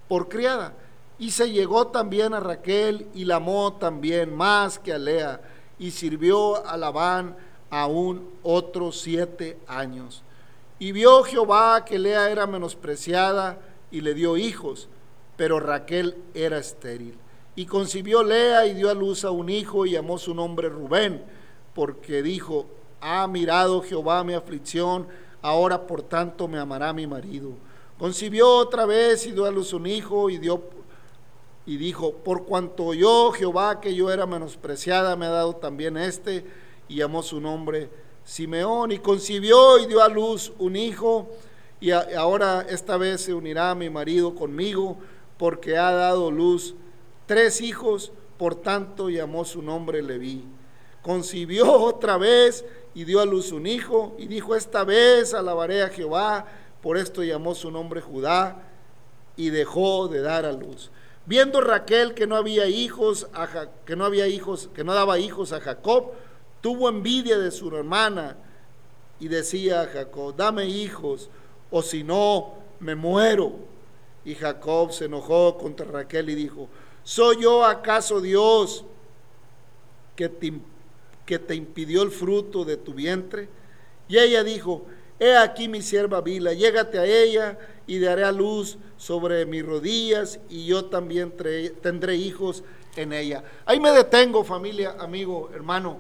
por 0.08 0.30
criada. 0.30 0.72
Y 1.18 1.32
se 1.32 1.52
llegó 1.52 1.88
también 1.88 2.34
a 2.34 2.40
Raquel 2.40 3.06
y 3.14 3.26
la 3.26 3.36
amó 3.36 3.74
también 3.74 4.34
más 4.34 4.80
que 4.80 4.94
a 4.94 4.98
Lea. 4.98 5.42
Y 5.78 5.92
sirvió 5.92 6.66
a 6.66 6.78
Labán 6.78 7.49
aún 7.70 8.30
otros 8.44 9.00
siete 9.02 9.58
años. 9.68 10.24
Y 10.80 10.92
vio 10.92 11.24
Jehová 11.24 11.84
que 11.86 12.00
Lea 12.00 12.30
era 12.30 12.48
menospreciada 12.48 13.60
y 13.92 14.02
le 14.02 14.14
dio 14.14 14.38
hijos, 14.38 14.88
pero 15.36 15.60
Raquel 15.60 16.16
era 16.34 16.58
estéril. 16.58 17.18
Y 17.56 17.66
concibió 17.66 18.24
Lea 18.24 18.66
y 18.66 18.74
dio 18.74 18.90
a 18.90 18.94
luz 18.94 19.26
a 19.26 19.32
un 19.32 19.50
hijo 19.50 19.86
y 19.86 19.92
llamó 19.92 20.18
su 20.18 20.34
nombre 20.34 20.70
Rubén, 20.70 21.24
porque 21.74 22.22
dijo, 22.24 22.68
ha 23.02 23.28
mirado 23.28 23.82
Jehová 23.82 24.24
mi 24.24 24.34
aflicción, 24.34 25.08
ahora 25.42 25.86
por 25.86 26.02
tanto 26.02 26.48
me 26.48 26.58
amará 26.58 26.94
mi 26.94 27.08
marido. 27.08 27.52
Concibió 27.98 28.50
otra 28.50 28.86
vez 28.86 29.26
y 29.28 29.32
dio 29.32 29.46
a 29.46 29.52
luz 29.52 29.74
un 29.74 29.86
hijo 29.86 30.30
y 30.30 30.38
dio 30.38 30.64
y 31.66 31.78
dijo, 31.78 32.14
por 32.14 32.46
cuanto 32.46 32.94
yo 32.94 33.32
Jehová 33.32 33.80
que 33.80 33.94
yo 33.94 34.12
era 34.12 34.26
menospreciada 34.26 35.16
me 35.16 35.28
ha 35.28 35.30
dado 35.30 35.56
también 35.58 35.98
este 35.98 36.46
y 36.90 36.98
llamó 36.98 37.24
su 37.24 37.40
nombre 37.40 37.90
Simeón 38.26 38.92
y 38.92 39.00
concibió 39.00 39.80
y 39.80 39.86
dio 39.86 40.04
a 40.04 40.10
luz 40.10 40.52
un 40.60 40.76
hijo 40.76 41.30
y 41.80 41.92
ahora 41.92 42.66
esta 42.70 42.98
vez 42.98 43.22
se 43.22 43.34
unirá 43.34 43.74
mi 43.74 43.90
marido 43.90 44.36
conmigo 44.36 44.98
porque 45.38 45.78
ha 45.78 45.92
dado 45.92 46.30
luz 46.30 46.76
tres 47.26 47.62
hijos, 47.62 48.12
por 48.38 48.56
tanto 48.56 49.10
llamó 49.10 49.46
su 49.46 49.62
nombre 49.62 50.02
Leví. 50.02 50.44
Concibió 51.02 51.72
otra 51.72 52.18
vez 52.18 52.66
y 52.94 53.06
dio 53.06 53.22
a 53.22 53.26
luz 53.26 53.54
un 53.54 53.66
hijo 53.66 54.16
y 54.20 54.28
dijo 54.28 54.56
esta 54.56 54.84
vez 54.84 55.34
alabaré 55.34 55.84
a 55.84 55.90
Jehová, 55.90 56.46
por 56.82 56.98
esto 56.98 57.24
llamó 57.24 57.56
su 57.56 57.72
nombre 57.72 58.02
Judá 58.02 58.64
y 59.38 59.50
dejó 59.52 60.10
de 60.10 60.22
dar 60.22 60.46
a 60.46 60.52
luz. 60.52 60.92
Viendo 61.26 61.62
Raquel 61.62 62.14
que 62.14 62.28
no 62.28 62.36
había 62.36 62.68
hijos, 62.68 63.28
que 63.86 63.96
no 63.96 64.04
había 64.04 64.28
hijos, 64.28 64.70
que 64.74 64.84
no 64.84 64.94
daba 64.94 65.20
hijos 65.20 65.54
a 65.54 65.62
Jacob, 65.62 66.12
tuvo 66.62 66.90
envidia 66.90 67.38
de 67.38 67.52
su 67.52 67.76
hermana 67.76 68.38
y 69.20 69.28
decía 69.28 69.82
a 69.82 69.88
Jacob, 69.88 70.36
dame 70.36 70.66
hijos, 70.66 71.30
o 71.70 71.82
si 71.82 72.04
no, 72.04 72.54
me 72.80 72.96
muero. 72.96 73.54
Y 74.26 74.36
Jacob 74.36 74.92
se 74.92 75.06
enojó 75.06 75.58
contra 75.58 75.86
Raquel 75.86 76.30
y 76.30 76.36
dijo, 76.36 76.68
¿soy 77.04 77.42
yo 77.42 77.66
acaso 77.66 78.22
Dios 78.22 78.86
que 80.16 80.30
te, 80.30 80.54
que 81.26 81.40
te 81.40 81.56
impidió 81.56 82.04
el 82.04 82.12
fruto 82.12 82.66
de 82.66 82.78
tu 82.78 82.94
vientre? 82.94 83.50
Y 84.08 84.18
ella 84.18 84.44
dijo, 84.44 84.86
he 85.20 85.36
aquí 85.36 85.68
mi 85.68 85.82
sierva 85.82 86.22
Bila, 86.22 86.54
llégate 86.54 87.00
a 87.00 87.06
ella 87.06 87.58
y 87.88 88.00
daré 88.00 88.24
a 88.24 88.32
luz 88.32 88.78
sobre 88.98 89.46
mis 89.46 89.66
rodillas 89.66 90.40
y 90.50 90.66
yo 90.66 90.86
también 90.86 91.34
tendré 91.82 92.16
hijos 92.16 92.64
en 92.96 93.14
ella. 93.14 93.44
Ahí 93.66 93.80
me 93.80 93.92
detengo, 93.92 94.44
familia, 94.44 94.96
amigo, 95.00 95.50
hermano. 95.54 95.98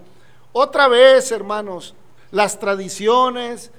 Otra 0.52 0.88
vez, 0.88 1.32
hermanos, 1.32 1.94
las 2.32 2.60
tradiciones, 2.60 3.72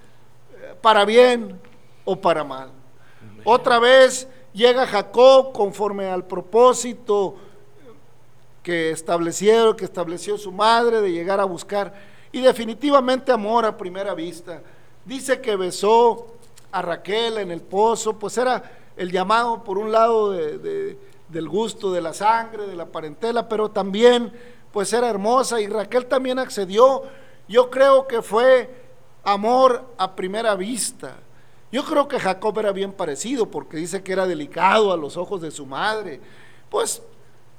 eh, 0.54 0.74
para 0.80 1.04
bien 1.04 1.60
o 2.04 2.16
para 2.16 2.44
mal. 2.44 2.70
Otra 3.44 3.78
vez 3.78 4.28
llega 4.52 4.86
Jacob 4.86 5.52
conforme 5.52 6.08
al 6.08 6.24
propósito 6.24 7.36
que 8.62 8.90
establecieron, 8.90 9.76
que 9.76 9.84
estableció 9.84 10.36
su 10.36 10.52
madre 10.52 11.00
de 11.00 11.12
llegar 11.12 11.40
a 11.40 11.44
buscar. 11.44 11.94
Y 12.32 12.40
definitivamente 12.40 13.32
amor 13.32 13.64
a 13.64 13.76
primera 13.76 14.14
vista. 14.14 14.62
Dice 15.04 15.40
que 15.40 15.56
besó 15.56 16.26
a 16.70 16.82
Raquel 16.82 17.38
en 17.38 17.50
el 17.50 17.62
pozo, 17.62 18.18
pues 18.18 18.36
era 18.38 18.62
el 18.96 19.10
llamado 19.10 19.64
por 19.64 19.78
un 19.78 19.90
lado 19.90 20.30
del 20.30 21.48
gusto 21.48 21.92
de 21.92 22.00
la 22.00 22.12
sangre, 22.12 22.66
de 22.66 22.76
la 22.76 22.86
parentela, 22.86 23.48
pero 23.48 23.70
también 23.70 24.32
pues 24.72 24.92
era 24.92 25.08
hermosa 25.08 25.60
y 25.60 25.66
Raquel 25.66 26.06
también 26.06 26.38
accedió. 26.38 27.02
Yo 27.48 27.70
creo 27.70 28.06
que 28.06 28.22
fue 28.22 28.70
amor 29.24 29.84
a 29.98 30.14
primera 30.14 30.54
vista. 30.54 31.16
Yo 31.72 31.84
creo 31.84 32.08
que 32.08 32.18
Jacob 32.18 32.58
era 32.58 32.72
bien 32.72 32.92
parecido 32.92 33.50
porque 33.50 33.76
dice 33.76 34.02
que 34.02 34.12
era 34.12 34.26
delicado 34.26 34.92
a 34.92 34.96
los 34.96 35.16
ojos 35.16 35.40
de 35.40 35.50
su 35.50 35.66
madre. 35.66 36.20
Pues 36.68 37.02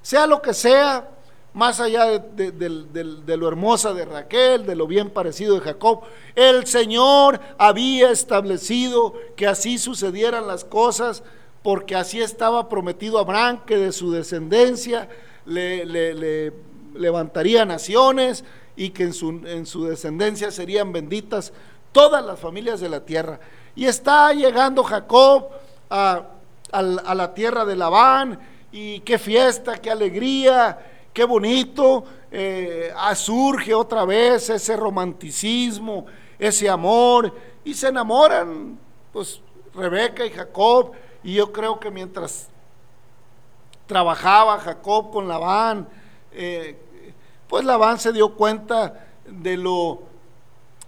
sea 0.01 0.27
lo 0.27 0.41
que 0.41 0.53
sea, 0.53 1.09
más 1.53 1.79
allá 1.79 2.05
de, 2.17 3.37
lo 3.37 3.47
hermosa 3.47 3.93
de 3.93 4.05
Raquel, 4.05 4.65
de 4.65 4.75
lo 4.75 4.87
bien 4.87 5.09
parecido 5.09 5.55
de 5.55 5.61
Jacob, 5.61 6.01
el 6.35 6.65
Señor 6.65 7.39
había 7.57 8.11
establecido 8.11 9.13
que 9.35 9.47
así 9.47 9.77
sucedieran 9.77 10.47
las 10.47 10.63
cosas, 10.63 11.23
porque 11.61 11.95
así 11.95 12.21
estaba 12.21 12.69
prometido 12.69 13.17
a 13.17 13.21
Abraham 13.21 13.61
que 13.65 13.77
de 13.77 13.91
su 13.91 14.11
descendencia 14.11 15.09
le, 15.45 16.53
levantaría 16.93 17.65
naciones 17.65 18.43
y 18.75 18.89
que 18.89 19.03
en 19.03 19.13
su, 19.13 19.29
en 19.45 19.65
su 19.65 19.85
descendencia 19.85 20.51
serían 20.51 20.91
benditas 20.91 21.53
todas 21.91 22.25
las 22.25 22.39
familias 22.39 22.79
de 22.79 22.89
la 22.89 23.05
tierra. 23.05 23.39
Y 23.75 23.85
está 23.85 24.33
llegando 24.33 24.83
Jacob 24.83 25.49
a, 25.89 26.23
a 26.71 27.15
la 27.15 27.33
tierra 27.33 27.65
de 27.65 27.75
Labán, 27.75 28.39
y 28.73 29.01
qué 29.01 29.17
fiesta, 29.17 29.77
qué 29.81 29.91
alegría 29.91 30.79
qué 31.13 31.23
bonito, 31.25 32.03
eh, 32.31 32.93
ah, 32.95 33.15
surge 33.15 33.73
otra 33.73 34.05
vez 34.05 34.49
ese 34.49 34.75
romanticismo, 34.75 36.05
ese 36.39 36.69
amor, 36.69 37.33
y 37.63 37.73
se 37.73 37.89
enamoran, 37.89 38.79
pues 39.11 39.41
Rebeca 39.73 40.25
y 40.25 40.31
Jacob, 40.31 40.91
y 41.23 41.35
yo 41.35 41.51
creo 41.51 41.79
que 41.79 41.91
mientras 41.91 42.49
trabajaba 43.85 44.57
Jacob 44.59 45.11
con 45.11 45.27
Labán, 45.27 45.87
eh, 46.33 46.77
pues 47.47 47.65
Labán 47.65 47.99
se 47.99 48.13
dio 48.13 48.33
cuenta 48.35 49.07
de 49.25 49.57
lo, 49.57 50.03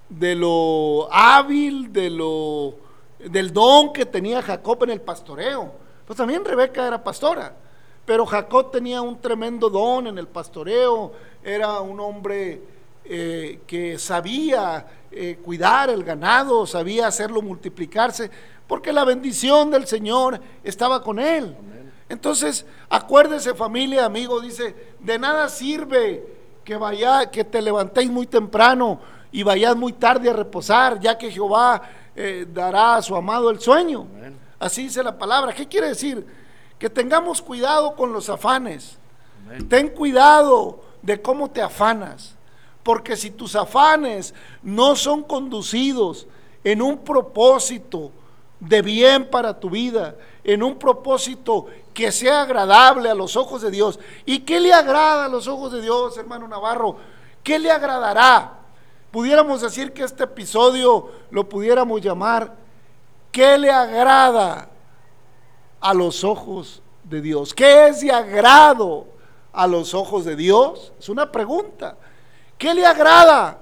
de 0.09 0.35
lo 0.35 1.09
hábil, 1.11 1.91
de 1.91 2.09
lo, 2.09 2.75
del 3.19 3.51
don 3.51 3.91
que 3.93 4.05
tenía 4.05 4.41
Jacob 4.41 4.83
en 4.83 4.91
el 4.91 5.01
pastoreo. 5.01 5.73
Pues 6.05 6.17
también 6.17 6.43
Rebeca 6.43 6.87
era 6.87 7.03
pastora. 7.03 7.55
Pero 8.05 8.25
Jacob 8.25 8.71
tenía 8.71 9.01
un 9.01 9.19
tremendo 9.19 9.69
don 9.69 10.07
en 10.07 10.17
el 10.17 10.27
pastoreo, 10.27 11.13
era 11.43 11.79
un 11.79 11.99
hombre 12.01 12.61
eh, 13.05 13.59
que 13.65 13.97
sabía 13.97 14.85
eh, 15.09 15.37
cuidar 15.43 15.89
el 15.89 16.03
ganado, 16.03 16.65
sabía 16.65 17.07
hacerlo 17.07 17.41
multiplicarse, 17.41 18.29
porque 18.67 18.91
la 18.91 19.05
bendición 19.05 19.71
del 19.71 19.87
Señor 19.87 20.39
estaba 20.63 21.01
con 21.01 21.19
él. 21.19 21.55
Entonces, 22.09 22.65
acuérdese 22.89 23.53
familia, 23.53 24.05
amigo, 24.05 24.41
dice, 24.41 24.93
de 24.99 25.17
nada 25.17 25.49
sirve 25.49 26.25
que 26.63 26.75
vaya, 26.75 27.29
que 27.31 27.43
te 27.43 27.61
levantéis 27.61 28.09
muy 28.09 28.27
temprano 28.27 28.99
y 29.31 29.43
vayas 29.43 29.75
muy 29.75 29.93
tarde 29.93 30.29
a 30.29 30.33
reposar, 30.33 30.99
ya 30.99 31.17
que 31.17 31.31
Jehová 31.31 31.81
eh, 32.15 32.45
dará 32.51 32.95
a 32.95 33.01
su 33.01 33.15
amado 33.15 33.49
el 33.49 33.59
sueño. 33.59 34.07
Así 34.59 34.83
dice 34.83 35.03
la 35.03 35.17
palabra. 35.17 35.53
¿Qué 35.53 35.67
quiere 35.67 35.89
decir? 35.89 36.25
que 36.83 36.89
tengamos 36.89 37.41
cuidado 37.41 37.95
con 37.95 38.11
los 38.11 38.27
afanes. 38.27 38.97
Ten 39.69 39.87
cuidado 39.87 40.83
de 41.01 41.21
cómo 41.21 41.49
te 41.49 41.61
afanas, 41.61 42.35
porque 42.83 43.15
si 43.15 43.31
tus 43.31 43.55
afanes 43.55 44.33
no 44.61 44.97
son 44.97 45.23
conducidos 45.23 46.27
en 46.61 46.81
un 46.81 46.97
propósito 46.97 48.11
de 48.67 48.81
bien 48.81 49.29
para 49.29 49.59
tu 49.59 49.69
vida, 49.69 50.15
en 50.43 50.63
un 50.63 50.77
propósito 50.77 51.67
que 51.93 52.11
sea 52.11 52.41
agradable 52.41 53.09
a 53.09 53.15
los 53.15 53.35
ojos 53.35 53.61
de 53.61 53.71
Dios. 53.71 53.99
¿Y 54.25 54.39
qué 54.39 54.59
le 54.59 54.73
agrada 54.73 55.25
a 55.25 55.29
los 55.29 55.47
ojos 55.47 55.71
de 55.71 55.81
Dios, 55.81 56.17
hermano 56.17 56.47
Navarro? 56.47 56.97
¿Qué 57.43 57.59
le 57.59 57.71
agradará? 57.71 58.59
Pudiéramos 59.11 59.61
decir 59.61 59.93
que 59.93 60.03
este 60.03 60.23
episodio 60.23 61.11
lo 61.29 61.47
pudiéramos 61.47 62.01
llamar, 62.01 62.55
¿qué 63.31 63.57
le 63.57 63.69
agrada 63.69 64.69
a 65.79 65.93
los 65.93 66.23
ojos 66.23 66.81
de 67.03 67.21
Dios? 67.21 67.53
¿Qué 67.53 67.87
es 67.87 68.01
de 68.01 68.11
agrado 68.11 69.05
a 69.51 69.67
los 69.67 69.93
ojos 69.93 70.25
de 70.25 70.35
Dios? 70.35 70.93
Es 70.97 71.09
una 71.09 71.31
pregunta. 71.31 71.97
¿Qué 72.57 72.73
le 72.73 72.85
agrada? 72.85 73.59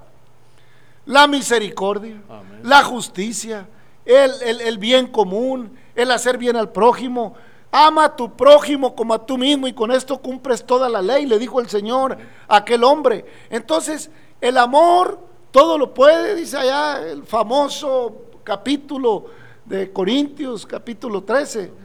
La 1.04 1.26
misericordia, 1.26 2.22
la 2.62 2.84
justicia, 2.84 3.66
el, 4.04 4.60
el, 4.60 4.78
bien 4.78 5.06
común, 5.06 5.76
el 5.94 6.10
hacer 6.10 6.38
bien 6.38 6.56
al 6.56 6.70
prójimo. 6.70 7.34
Ama 7.70 8.04
a 8.04 8.16
tu 8.16 8.36
prójimo 8.36 8.94
como 8.94 9.14
a 9.14 9.24
tú 9.24 9.38
mismo 9.38 9.66
y 9.66 9.72
con 9.72 9.90
esto 9.90 10.18
cumples 10.18 10.64
toda 10.64 10.88
la 10.88 11.00
ley, 11.00 11.24
le 11.24 11.38
dijo 11.38 11.60
el 11.60 11.68
Señor 11.68 12.18
a 12.48 12.56
aquel 12.56 12.84
hombre. 12.84 13.24
Entonces, 13.48 14.10
el 14.40 14.58
amor 14.58 15.18
todo 15.50 15.78
lo 15.78 15.94
puede, 15.94 16.34
dice 16.34 16.58
allá 16.58 17.02
el 17.02 17.24
famoso 17.24 18.26
capítulo 18.44 19.26
de 19.64 19.92
Corintios, 19.92 20.66
capítulo 20.66 21.22
13 21.22 21.82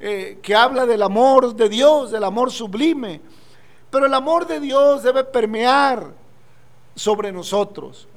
eh, 0.00 0.38
que 0.42 0.54
habla 0.54 0.86
del 0.86 1.02
amor 1.02 1.56
de 1.56 1.68
Dios, 1.68 2.12
del 2.12 2.22
amor 2.22 2.52
sublime. 2.52 3.20
Pero 3.90 4.06
el 4.06 4.14
amor 4.14 4.46
de 4.46 4.60
Dios 4.60 5.02
debe 5.02 5.24
permear 5.24 6.12
sobre 6.94 7.32
nosotros. 7.32 8.07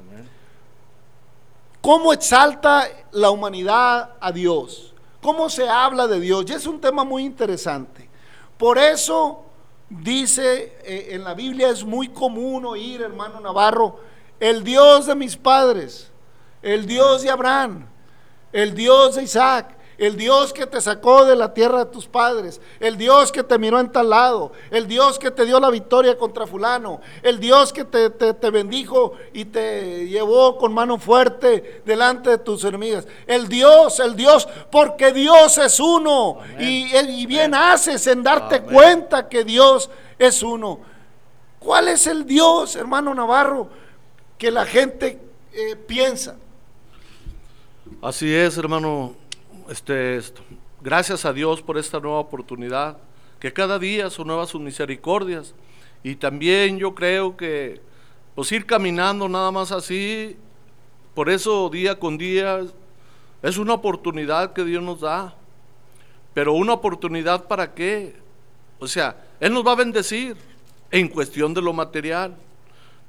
¿Cómo 1.82 2.14
exalta 2.14 2.88
la 3.12 3.32
humanidad 3.32 4.12
a 4.20 4.32
Dios? 4.32 4.94
¿Cómo 5.20 5.50
se 5.50 5.68
habla 5.68 6.08
de 6.08 6.20
Dios? 6.20 6.46
Y 6.48 6.54
es 6.54 6.68
un 6.68 6.80
tema 6.80 7.04
muy 7.04 7.24
interesante. 7.24 8.08
Por 8.58 8.78
eso 8.78 9.44
dice 9.90 10.78
eh, 10.84 11.10
en 11.12 11.24
la 11.24 11.34
Biblia 11.34 11.70
es 11.70 11.84
muy 11.84 12.10
común 12.10 12.66
oír, 12.66 13.02
hermano 13.02 13.40
Navarro, 13.40 14.00
el 14.40 14.64
Dios 14.64 15.08
de 15.08 15.16
mis 15.16 15.36
padres, 15.36 16.12
el 16.62 16.86
Dios 16.86 17.24
de 17.24 17.32
Abraham, 17.32 17.88
el 18.54 18.76
Dios 18.76 19.16
de 19.16 19.24
Isaac, 19.24 19.76
el 20.02 20.18
Dios 20.18 20.52
que 20.52 20.66
te 20.66 20.82
sacó 20.82 21.26
de 21.26 21.36
la 21.36 21.54
tierra 21.54 21.86
de 21.86 21.92
tus 21.92 22.08
padres, 22.08 22.60
el 22.80 22.98
Dios 22.98 23.32
que 23.32 23.44
te 23.44 23.60
miró 23.60 23.80
en 23.80 23.92
tal 23.92 24.10
lado, 24.10 24.52
el 24.72 24.88
Dios 24.88 25.20
que 25.20 25.30
te 25.30 25.46
dio 25.46 25.60
la 25.60 25.70
victoria 25.70 26.18
contra 26.18 26.48
fulano, 26.48 27.02
el 27.22 27.40
Dios 27.40 27.72
que 27.72 27.86
te, 27.86 28.50
bendijo 28.50 29.14
y 29.32 29.46
te 29.46 30.08
llevó 30.08 30.58
con 30.58 30.74
mano 30.74 30.98
fuerte 30.98 31.84
delante 31.86 32.32
de 32.32 32.40
tus 32.40 32.64
enemigas, 32.64 33.08
el 33.28 33.48
Dios, 33.48 34.00
el 34.00 34.16
Dios, 34.16 34.50
porque 34.72 35.14
Dios 35.14 35.60
es 35.60 35.80
uno. 35.80 36.40
Y, 36.58 37.28
bien 37.28 37.54
haces 37.54 38.08
en 38.08 38.24
darte 38.24 38.64
cuenta 38.64 39.30
que 39.30 39.44
Dios 39.44 39.88
es 40.18 40.42
uno. 40.42 40.80
¿Cuál 41.60 41.90
es 41.90 42.08
el 42.08 42.26
Dios, 42.26 42.76
hermano 42.76 43.14
Navarro, 43.14 43.70
que 44.40 44.50
la 44.50 44.66
gente 44.66 45.20
eh, 45.54 45.76
piensa? 45.76 46.38
Así 48.02 48.34
es, 48.34 48.58
hermano 48.58 49.21
este, 49.70 50.20
gracias 50.82 51.26
a 51.26 51.34
Dios 51.34 51.62
por 51.62 51.78
esta 51.78 52.00
nueva 52.00 52.20
oportunidad, 52.20 52.98
que 53.40 53.54
cada 53.54 53.80
día 53.80 54.10
son 54.10 54.28
nuevas 54.28 54.50
sus 54.50 54.62
misericordias. 54.62 55.54
Y 56.04 56.16
también 56.16 56.78
yo 56.78 56.96
creo 56.96 57.38
que 57.38 57.82
pues 58.36 58.52
ir 58.52 58.66
caminando 58.66 59.28
nada 59.28 59.52
más 59.52 59.72
así, 59.72 60.38
por 61.14 61.30
eso 61.30 61.70
día 61.70 62.00
con 62.00 62.18
día 62.18 62.62
es 63.42 63.58
una 63.58 63.74
oportunidad 63.74 64.54
que 64.54 64.64
Dios 64.64 64.82
nos 64.82 65.02
da. 65.02 65.36
Pero 66.34 66.54
una 66.54 66.74
oportunidad 66.74 67.48
para 67.48 67.74
qué? 67.74 68.16
O 68.80 68.88
sea, 68.88 69.16
Él 69.40 69.54
nos 69.54 69.66
va 69.66 69.74
a 69.74 69.76
bendecir 69.76 70.38
en 70.90 71.08
cuestión 71.08 71.54
de 71.54 71.62
lo 71.62 71.74
material, 71.74 72.36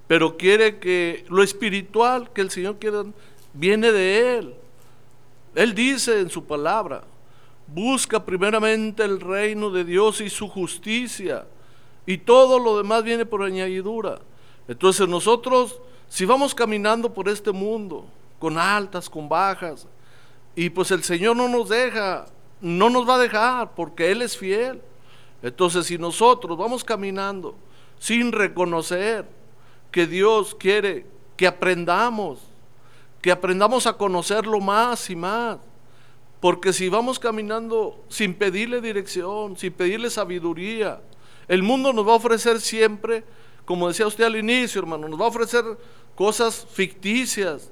pero 0.08 0.36
quiere 0.36 0.78
que 0.78 1.24
lo 1.28 1.42
espiritual 1.42 2.32
que 2.32 2.40
el 2.40 2.50
Señor 2.50 2.78
quiere 2.78 3.04
viene 3.54 3.92
de 3.92 4.38
Él. 4.38 4.54
Él 5.54 5.74
dice 5.74 6.20
en 6.20 6.30
su 6.30 6.44
palabra, 6.44 7.04
busca 7.66 8.24
primeramente 8.24 9.02
el 9.04 9.20
reino 9.20 9.70
de 9.70 9.84
Dios 9.84 10.20
y 10.20 10.30
su 10.30 10.48
justicia, 10.48 11.46
y 12.06 12.18
todo 12.18 12.58
lo 12.58 12.76
demás 12.76 13.04
viene 13.04 13.26
por 13.26 13.42
añadidura. 13.42 14.18
Entonces 14.66 15.08
nosotros, 15.08 15.80
si 16.08 16.24
vamos 16.24 16.54
caminando 16.54 17.12
por 17.12 17.28
este 17.28 17.52
mundo, 17.52 18.06
con 18.38 18.58
altas, 18.58 19.08
con 19.08 19.28
bajas, 19.28 19.86
y 20.54 20.70
pues 20.70 20.90
el 20.90 21.02
Señor 21.02 21.36
no 21.36 21.48
nos 21.48 21.68
deja, 21.68 22.26
no 22.60 22.90
nos 22.90 23.08
va 23.08 23.16
a 23.16 23.20
dejar, 23.20 23.74
porque 23.74 24.10
Él 24.10 24.22
es 24.22 24.36
fiel. 24.36 24.80
Entonces 25.42 25.86
si 25.86 25.98
nosotros 25.98 26.56
vamos 26.56 26.84
caminando 26.84 27.54
sin 27.98 28.32
reconocer 28.32 29.26
que 29.90 30.06
Dios 30.06 30.54
quiere 30.54 31.06
que 31.36 31.46
aprendamos, 31.46 32.40
que 33.22 33.30
aprendamos 33.30 33.86
a 33.86 33.96
conocerlo 33.96 34.60
más 34.60 35.08
y 35.08 35.16
más, 35.16 35.58
porque 36.40 36.72
si 36.72 36.88
vamos 36.88 37.18
caminando 37.18 38.04
sin 38.08 38.34
pedirle 38.34 38.80
dirección, 38.80 39.56
sin 39.56 39.72
pedirle 39.72 40.10
sabiduría, 40.10 41.00
el 41.46 41.62
mundo 41.62 41.92
nos 41.92 42.06
va 42.06 42.12
a 42.12 42.16
ofrecer 42.16 42.60
siempre, 42.60 43.24
como 43.64 43.88
decía 43.88 44.08
usted 44.08 44.24
al 44.24 44.36
inicio, 44.36 44.80
hermano, 44.80 45.08
nos 45.08 45.20
va 45.20 45.26
a 45.26 45.28
ofrecer 45.28 45.64
cosas 46.16 46.66
ficticias, 46.70 47.70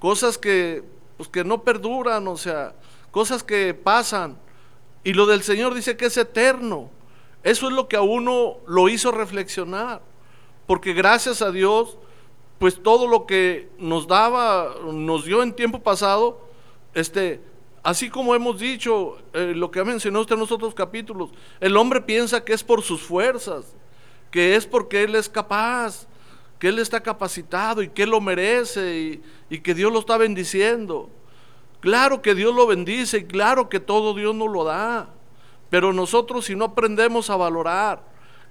cosas 0.00 0.36
que, 0.36 0.82
pues, 1.16 1.28
que 1.28 1.44
no 1.44 1.62
perduran, 1.62 2.26
o 2.26 2.36
sea, 2.36 2.74
cosas 3.12 3.42
que 3.42 3.74
pasan. 3.74 4.36
Y 5.04 5.12
lo 5.12 5.26
del 5.26 5.42
Señor 5.42 5.74
dice 5.74 5.96
que 5.96 6.06
es 6.06 6.16
eterno. 6.16 6.90
Eso 7.44 7.68
es 7.68 7.72
lo 7.72 7.88
que 7.88 7.96
a 7.96 8.02
uno 8.02 8.56
lo 8.66 8.88
hizo 8.88 9.12
reflexionar. 9.12 10.02
Porque 10.66 10.92
gracias 10.92 11.40
a 11.40 11.50
Dios, 11.50 11.96
pues 12.58 12.82
todo 12.82 13.06
lo 13.06 13.26
que 13.26 13.68
nos 13.78 14.06
daba, 14.06 14.74
nos 14.92 15.24
dio 15.24 15.42
en 15.42 15.52
tiempo 15.52 15.80
pasado, 15.80 16.40
este, 16.94 17.40
Así 17.88 18.10
como 18.10 18.34
hemos 18.34 18.58
dicho, 18.58 19.16
eh, 19.32 19.52
lo 19.54 19.70
que 19.70 19.80
ha 19.80 19.84
mencionado 19.84 20.20
usted 20.20 20.34
en 20.34 20.40
los 20.40 20.52
otros 20.52 20.74
capítulos, 20.74 21.30
el 21.58 21.74
hombre 21.76 22.00
piensa 22.00 22.44
que 22.44 22.52
es 22.52 22.62
por 22.62 22.82
sus 22.82 23.00
fuerzas, 23.00 23.74
que 24.30 24.56
es 24.56 24.66
porque 24.66 25.04
él 25.04 25.14
es 25.14 25.28
capaz, 25.28 26.06
que 26.58 26.68
él 26.68 26.80
está 26.80 27.02
capacitado 27.02 27.82
y 27.82 27.88
que 27.88 28.04
lo 28.04 28.20
merece 28.20 28.98
y, 28.98 29.22
y 29.48 29.60
que 29.60 29.74
Dios 29.74 29.90
lo 29.90 30.00
está 30.00 30.18
bendiciendo. 30.18 31.08
Claro 31.80 32.20
que 32.20 32.34
Dios 32.34 32.54
lo 32.54 32.66
bendice 32.66 33.18
y 33.18 33.24
claro 33.24 33.68
que 33.68 33.80
todo 33.80 34.12
Dios 34.12 34.34
nos 34.34 34.50
lo 34.50 34.64
da, 34.64 35.08
pero 35.70 35.92
nosotros 35.92 36.44
si 36.46 36.56
no 36.56 36.66
aprendemos 36.66 37.30
a 37.30 37.36
valorar 37.36 38.02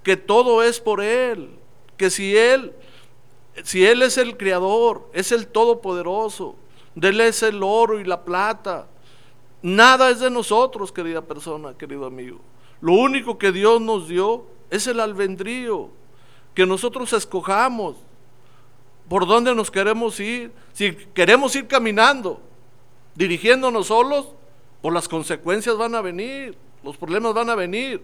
que 0.01 0.15
todo 0.15 0.63
es 0.63 0.79
por 0.79 0.99
Él, 0.99 1.49
que 1.97 2.09
si 2.09 2.35
Él, 2.35 2.73
si 3.63 3.85
Él 3.85 4.01
es 4.01 4.17
el 4.17 4.37
creador, 4.37 5.09
es 5.13 5.31
el 5.31 5.47
todopoderoso, 5.47 6.55
de 6.95 7.09
Él 7.09 7.21
es 7.21 7.43
el 7.43 7.61
oro 7.63 7.99
y 7.99 8.03
la 8.03 8.23
plata, 8.23 8.87
Nada 9.61 10.11
es 10.11 10.19
de 10.19 10.29
nosotros, 10.29 10.91
querida 10.91 11.21
persona, 11.21 11.73
querido 11.77 12.05
amigo. 12.05 12.39
Lo 12.79 12.93
único 12.93 13.37
que 13.37 13.51
Dios 13.51 13.81
nos 13.81 14.07
dio 14.07 14.45
es 14.69 14.85
el 14.87 14.99
albedrío, 14.99 15.89
que 16.53 16.65
nosotros 16.65 17.11
escojamos 17.13 17.95
por 19.09 19.25
dónde 19.25 19.55
nos 19.55 19.71
queremos 19.71 20.19
ir. 20.19 20.51
Si 20.73 20.93
queremos 21.13 21.55
ir 21.55 21.67
caminando, 21.67 22.39
dirigiéndonos 23.15 23.87
solos, 23.87 24.29
pues 24.81 24.93
las 24.93 25.07
consecuencias 25.07 25.75
van 25.75 25.95
a 25.95 26.01
venir, 26.01 26.55
los 26.83 26.95
problemas 26.95 27.33
van 27.33 27.49
a 27.49 27.55
venir. 27.55 28.03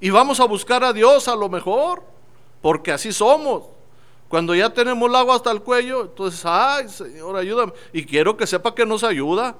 Y 0.00 0.10
vamos 0.10 0.38
a 0.38 0.44
buscar 0.44 0.84
a 0.84 0.92
Dios 0.92 1.26
a 1.26 1.34
lo 1.34 1.48
mejor, 1.48 2.04
porque 2.62 2.92
así 2.92 3.12
somos. 3.12 3.64
Cuando 4.28 4.54
ya 4.54 4.70
tenemos 4.70 5.08
el 5.08 5.14
agua 5.14 5.36
hasta 5.36 5.52
el 5.52 5.62
cuello, 5.62 6.02
entonces, 6.02 6.42
ay 6.44 6.88
Señor, 6.88 7.36
ayúdame. 7.36 7.72
Y 7.92 8.04
quiero 8.04 8.36
que 8.36 8.46
sepa 8.46 8.74
que 8.74 8.84
nos 8.84 9.04
ayuda. 9.04 9.56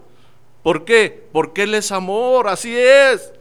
¿Por 0.63 0.85
qué? 0.85 1.29
Porque 1.33 1.63
Él 1.63 1.75
es 1.75 1.93
amor, 1.93 2.49
así 2.49 2.77
es. 2.77 3.33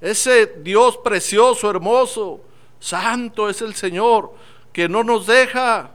Ese 0.00 0.46
Dios 0.46 0.96
precioso, 0.98 1.68
hermoso, 1.68 2.40
santo 2.78 3.48
es 3.48 3.62
el 3.62 3.74
Señor, 3.74 4.32
que 4.72 4.88
no 4.88 5.02
nos 5.02 5.26
deja, 5.26 5.90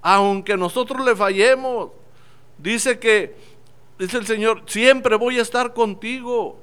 aunque 0.00 0.56
nosotros 0.56 1.04
le 1.04 1.16
fallemos. 1.16 1.90
Dice 2.58 3.00
que, 3.00 3.34
dice 3.98 4.18
el 4.18 4.26
Señor, 4.26 4.62
siempre 4.66 5.16
voy 5.16 5.38
a 5.40 5.42
estar 5.42 5.74
contigo. 5.74 6.58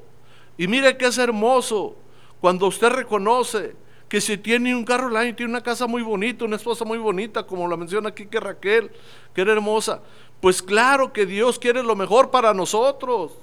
Y 0.58 0.68
mire 0.68 0.98
que 0.98 1.08
es 1.08 1.18
hermoso 1.18 1.96
cuando 2.40 2.68
usted 2.68 2.90
reconoce 2.90 3.76
que 4.10 4.20
si 4.20 4.38
tiene 4.38 4.76
un 4.76 4.84
carro 4.84 5.18
el 5.18 5.36
tiene 5.36 5.52
una 5.52 5.62
casa 5.62 5.88
muy 5.88 6.02
bonita, 6.02 6.44
una 6.44 6.58
esposa 6.58 6.84
muy 6.84 6.98
bonita, 6.98 7.44
como 7.44 7.68
la 7.68 7.78
menciona 7.78 8.10
aquí 8.10 8.26
que 8.26 8.40
Raquel, 8.40 8.92
que 9.34 9.42
era 9.42 9.54
hermosa, 9.54 10.02
pues 10.42 10.62
claro 10.62 11.14
que 11.14 11.26
Dios 11.26 11.60
quiere 11.60 11.84
lo 11.84 11.96
mejor 11.96 12.32
para 12.32 12.54
nosotros 12.54 13.34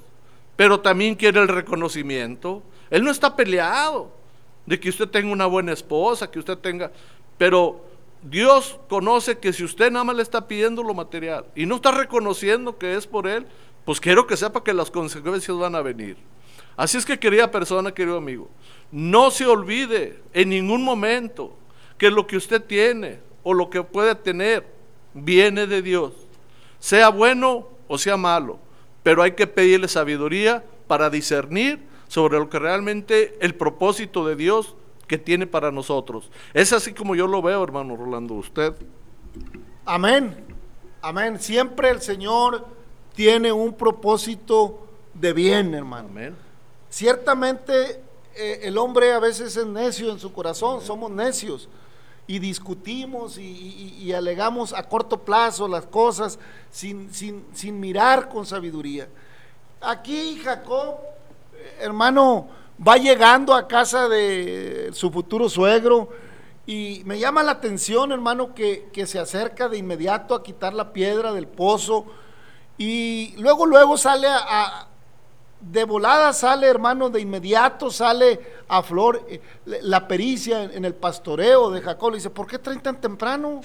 pero 0.57 0.81
también 0.81 1.15
quiere 1.15 1.41
el 1.41 1.49
reconocimiento. 1.49 2.63
Él 2.91 3.05
no 3.05 3.11
está 3.11 3.37
peleado 3.37 4.11
de 4.65 4.81
que 4.81 4.89
usted 4.89 5.09
tenga 5.09 5.31
una 5.31 5.47
buena 5.47 5.73
esposa, 5.73 6.31
que 6.31 6.39
usted 6.39 6.59
tenga, 6.59 6.91
pero 7.39 7.85
Dios 8.23 8.79
conoce 8.89 9.39
que 9.39 9.53
si 9.53 9.63
usted 9.63 9.93
nada 9.93 10.05
más 10.05 10.17
le 10.17 10.23
está 10.23 10.49
pidiendo 10.49 10.83
lo 10.83 10.95
material 10.95 11.45
y 11.55 11.67
no 11.67 11.77
está 11.77 11.93
reconociendo 11.93 12.79
que 12.79 12.97
es 12.97 13.07
por 13.07 13.29
Él, 13.29 13.47
pues 13.85 14.01
quiero 14.01 14.27
que 14.27 14.37
sepa 14.37 14.65
que 14.65 14.73
las 14.73 14.91
consecuencias 14.91 15.57
van 15.57 15.77
a 15.77 15.83
venir. 15.83 16.17
Así 16.77 16.97
es 16.97 17.05
que 17.05 17.19
querida 17.19 17.51
persona, 17.51 17.93
querido 17.93 18.17
amigo, 18.17 18.49
no 18.91 19.31
se 19.31 19.47
olvide 19.47 20.21
en 20.33 20.51
ningún 20.51 20.83
momento 20.83 21.57
que 21.99 22.11
lo 22.11 22.27
que 22.27 22.37
usted 22.37 22.63
tiene 22.63 23.21
o 23.43 23.55
lo 23.55 23.71
que 23.71 23.83
puede 23.83 24.15
tener 24.15 24.67
viene 25.15 25.67
de 25.67 25.83
Dios, 25.83 26.13
sea 26.79 27.09
bueno 27.09 27.69
o 27.89 27.99
sea 27.99 28.17
malo 28.17 28.67
pero 29.07 29.23
hay 29.23 29.31
que 29.35 29.47
pedirle 29.47 29.87
sabiduría 29.87 30.65
para 30.89 31.11
discernir 31.11 31.79
sobre 32.09 32.41
lo 32.41 32.51
que 32.51 32.59
realmente 32.59 33.39
el 33.41 33.55
propósito 33.55 34.27
de 34.27 34.35
Dios 34.35 34.75
que 35.07 35.17
tiene 35.17 35.47
para 35.47 35.71
nosotros. 35.71 36.29
Es 36.53 36.73
así 36.73 36.93
como 36.93 37.15
yo 37.15 37.29
lo 37.29 37.41
veo, 37.41 37.63
hermano 37.63 37.95
Rolando, 37.95 38.35
usted. 38.35 38.75
Amén, 39.85 40.35
amén. 41.03 41.39
Siempre 41.39 41.91
el 41.91 42.01
Señor 42.01 42.67
tiene 43.15 43.53
un 43.53 43.75
propósito 43.75 44.89
de 45.15 45.33
bien, 45.33 45.73
hermano. 45.73 46.09
Amén. 46.09 46.35
Ciertamente 46.91 48.01
eh, 48.37 48.61
el 48.65 48.77
hombre 48.79 49.13
a 49.13 49.19
veces 49.19 49.57
es 49.57 49.67
necio 49.67 50.11
en 50.11 50.19
su 50.19 50.33
corazón, 50.33 50.83
somos 50.83 51.11
necios 51.11 51.69
y 52.27 52.39
discutimos 52.39 53.39
y, 53.39 54.13
alegamos 54.13 54.73
a 54.73 54.83
corto 54.83 55.19
plazo 55.25 55.69
las 55.69 55.87
cosas 55.87 56.39
sin, 56.71 57.13
sin, 57.13 57.81
mirar 57.81 58.29
con 58.29 58.45
sabiduría. 58.45 59.09
Aquí 59.81 60.41
Jacob, 60.43 60.97
hermano, 61.81 62.49
va 62.87 62.97
llegando 62.97 63.55
a 63.55 63.69
casa 63.69 64.09
de 64.09 64.91
su 64.93 65.11
futuro 65.11 65.49
suegro 65.49 66.09
y 66.67 67.03
me 67.05 67.19
llama 67.19 67.43
la 67.43 67.53
atención, 67.53 68.11
hermano, 68.11 68.55
que, 68.55 68.89
que 68.93 69.07
se 69.07 69.19
acerca 69.19 69.69
de 69.69 69.79
inmediato 69.79 70.35
a 70.35 70.43
quitar 70.43 70.75
la 70.75 70.93
piedra 70.93 71.33
del 71.33 71.47
pozo 71.47 72.07
y 72.77 73.35
luego, 73.39 73.67
luego 73.67 73.97
sale 73.97 74.27
a 74.29 74.89
de 75.61 75.85
volada 75.85 76.33
sale, 76.33 76.67
hermano, 76.67 77.09
de 77.09 77.21
inmediato 77.21 77.91
sale 77.91 78.41
a 78.69 78.83
flor 78.83 79.25
eh, 79.29 79.41
la 79.65 80.07
pericia 80.07 80.65
en, 80.65 80.85
el 80.85 80.95
pastoreo 80.95 81.71
de 81.71 81.81
Jacob. 81.81 82.11
Le 82.11 82.17
dice, 82.17 82.31
¿por 82.31 82.47
qué 82.47 82.59
traen 82.59 82.81
tan 82.81 83.01
temprano? 83.01 83.61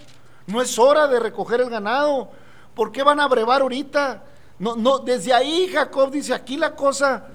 No 0.48 0.62
es 0.62 0.78
hora 0.80 1.08
de 1.08 1.20
recoger 1.20 1.62
el 1.62 1.70
ganado. 1.70 2.30
¿Por 2.74 2.92
qué 2.92 3.04
van 3.04 3.20
a 3.20 3.28
brevar 3.28 3.62
ahorita? 3.62 4.24
No, 4.60 4.76
no, 4.76 5.00
desde 5.00 5.34
ahí 5.34 5.70
Jacob 5.72 6.12
dice, 6.12 6.34
aquí 6.34 6.56
la 6.56 6.76
cosa 6.76 7.28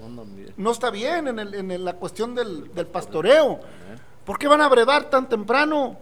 no 0.56 0.70
está 0.70 0.90
bien 0.90 1.28
en, 1.28 1.70
en 1.70 1.84
la 1.84 1.94
cuestión 1.94 2.34
del, 2.34 2.72
del, 2.72 2.86
pastoreo. 2.86 3.60
¿Por 4.24 4.38
qué 4.38 4.48
van 4.48 4.60
a 4.62 4.68
brevar 4.68 5.10
tan 5.10 5.28
temprano? 5.28 5.98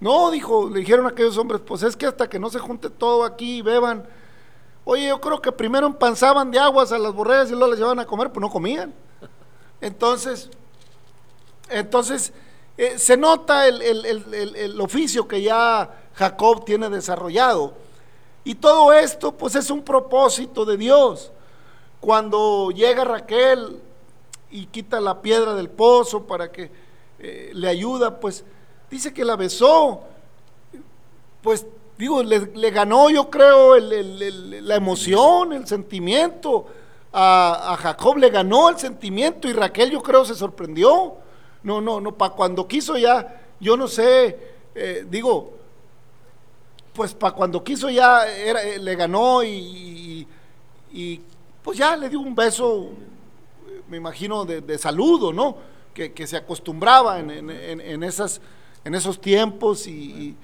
No, 0.00 0.30
dijo, 0.30 0.68
le 0.68 0.80
dijeron 0.80 1.06
aquellos 1.06 1.36
hombres, 1.36 1.60
pues 1.64 1.82
es 1.82 1.94
que 1.94 2.06
hasta 2.06 2.28
que 2.28 2.38
no 2.38 2.50
se 2.50 2.58
junte 2.58 2.88
todo 2.88 3.24
aquí 3.24 3.58
y 3.58 3.62
beban, 3.62 4.06
Oye, 4.92 5.06
yo 5.06 5.20
creo 5.20 5.40
que 5.40 5.52
primero 5.52 5.86
empanzaban 5.86 6.50
de 6.50 6.58
aguas 6.58 6.90
a 6.90 6.98
las 6.98 7.14
borregas 7.14 7.46
y 7.46 7.52
luego 7.52 7.68
las 7.68 7.78
llevaban 7.78 8.00
a 8.00 8.06
comer, 8.06 8.32
pues 8.32 8.40
no 8.40 8.50
comían. 8.50 8.92
Entonces, 9.80 10.50
entonces 11.68 12.32
eh, 12.76 12.98
se 12.98 13.16
nota 13.16 13.68
el, 13.68 14.80
oficio 14.80 15.28
que 15.28 15.42
ya 15.42 16.08
Jacob 16.14 16.64
tiene 16.64 16.90
desarrollado. 16.90 17.74
Y 18.42 18.56
todo 18.56 18.92
esto, 18.92 19.30
pues 19.30 19.54
es 19.54 19.70
un 19.70 19.84
propósito 19.84 20.64
de 20.64 20.76
Dios. 20.76 21.30
Cuando 22.00 22.72
llega 22.72 23.04
Raquel 23.04 23.80
y 24.50 24.66
quita 24.66 25.00
la 25.00 25.22
piedra 25.22 25.54
del 25.54 25.70
pozo 25.70 26.24
para 26.24 26.50
que 26.50 26.68
eh, 27.20 27.52
le 27.54 27.68
ayuda, 27.68 28.18
pues 28.18 28.42
dice 28.90 29.14
que 29.14 29.24
la 29.24 29.36
besó. 29.36 30.00
Pues 31.42 31.64
digo, 32.00 32.22
le, 32.22 32.70
ganó 32.70 33.10
yo 33.10 33.28
creo 33.28 33.76
la 33.78 34.74
emoción, 34.74 35.52
el 35.52 35.66
sentimiento. 35.66 36.66
A, 37.12 37.76
Jacob 37.78 38.16
le 38.16 38.30
ganó 38.30 38.70
el 38.70 38.78
sentimiento 38.78 39.46
y 39.48 39.52
Raquel 39.52 39.90
yo 39.90 40.02
creo 40.02 40.24
se 40.24 40.34
sorprendió. 40.34 41.16
No, 41.62 41.82
no, 41.82 42.00
no, 42.00 42.16
para 42.16 42.32
cuando 42.32 42.66
quiso 42.66 42.96
ya, 42.96 43.42
yo 43.60 43.76
no 43.76 43.86
sé, 43.86 44.38
eh, 44.74 45.04
digo, 45.10 45.52
pues 46.94 47.12
para 47.12 47.34
cuando 47.34 47.62
quiso 47.62 47.90
ya 47.90 48.26
era, 48.26 48.62
eh, 48.62 48.78
le 48.78 48.96
ganó 48.96 49.44
y, 49.44 50.26
pues 51.62 51.76
ya 51.76 51.94
le 51.96 52.08
dio 52.08 52.20
un 52.20 52.34
beso, 52.34 52.88
me 53.90 53.98
imagino, 53.98 54.46
de, 54.46 54.78
saludo, 54.78 55.34
¿no? 55.34 55.54
Que, 55.92 56.26
se 56.26 56.38
acostumbraba 56.38 57.18
en, 57.20 58.02
esas, 58.02 58.40
en 58.84 58.94
esos 58.94 59.20
tiempos 59.20 59.86
y 59.86 60.34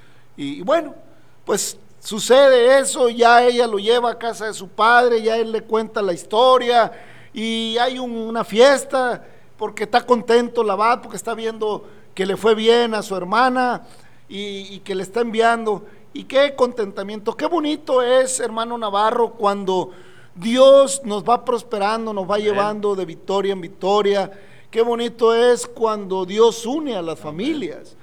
bueno, 0.62 1.05
pues 1.46 1.78
sucede 2.00 2.78
eso, 2.78 3.08
ya 3.08 3.42
ella 3.46 3.66
lo 3.66 3.78
lleva 3.78 4.10
a 4.10 4.18
casa 4.18 4.46
de 4.46 4.52
su 4.54 4.68
padre, 4.68 5.22
ya 5.22 5.36
él 5.38 5.52
le 5.52 5.62
cuenta 5.62 6.02
la 6.02 6.12
historia 6.12 6.92
y 7.32 7.78
hay 7.78 7.98
un- 7.98 8.14
una 8.16 8.44
fiesta 8.44 9.24
porque 9.56 9.84
está 9.84 10.04
contento 10.04 10.62
Labán, 10.62 11.00
porque 11.00 11.16
está 11.16 11.34
viendo 11.34 11.84
que 12.14 12.26
le 12.26 12.36
fue 12.36 12.54
bien 12.54 12.92
a 12.94 13.02
su 13.02 13.16
hermana 13.16 13.86
y, 14.28 14.74
y 14.74 14.80
que 14.80 14.94
le 14.94 15.02
está 15.02 15.20
enviando. 15.20 15.84
Y 16.12 16.24
qué 16.24 16.54
contentamiento, 16.54 17.36
qué 17.36 17.46
bonito 17.46 18.02
es, 18.02 18.40
hermano 18.40 18.76
Navarro, 18.78 19.32
cuando 19.32 19.90
Dios 20.34 21.02
nos 21.04 21.24
va 21.24 21.44
prosperando, 21.44 22.12
nos 22.12 22.28
va 22.30 22.38
llevando 22.38 22.94
de 22.94 23.04
victoria 23.04 23.52
en 23.52 23.60
victoria. 23.60 24.30
Qué 24.70 24.82
bonito 24.82 25.34
es 25.34 25.66
cuando 25.66 26.24
Dios 26.26 26.64
une 26.66 26.96
a 26.96 27.02
las 27.02 27.18
familias. 27.18 27.96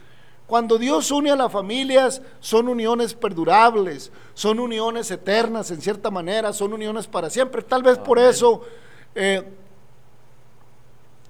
Cuando 0.53 0.77
Dios 0.77 1.09
une 1.09 1.31
a 1.31 1.35
las 1.35 1.51
familias, 1.51 2.21
son 2.39 2.67
uniones 2.67 3.15
perdurables, 3.15 4.11
son 4.35 4.59
uniones 4.59 5.09
eternas 5.09 5.71
en 5.71 5.81
cierta 5.81 6.11
manera, 6.11 6.53
son 6.53 6.73
uniones 6.73 7.07
para 7.07 7.31
siempre. 7.31 7.63
Tal 7.63 7.81
vez 7.81 7.97
por 7.97 8.19
eso 8.19 8.61
eh, 9.15 9.43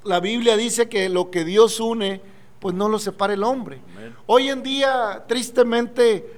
la 0.04 0.20
Biblia 0.20 0.58
dice 0.58 0.90
que 0.90 1.08
lo 1.08 1.32
que 1.32 1.46
Dios 1.46 1.80
une, 1.80 2.20
pues 2.60 2.76
no 2.76 2.90
lo 2.90 3.00
separa 3.00 3.32
el 3.32 3.46
hombre. 3.46 3.80
Amén. 3.96 4.14
Hoy 4.26 4.50
en 4.50 4.62
día, 4.62 5.24
tristemente, 5.26 6.30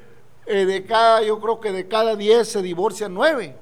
eh, 0.45 0.65
de 0.65 0.85
cada, 0.85 1.23
yo 1.23 1.39
creo 1.39 1.59
que 1.59 1.71
de 1.71 1.87
cada 1.87 2.15
10 2.15 2.47
se 2.47 2.61
divorcian 2.61 3.15
9. 3.15 3.55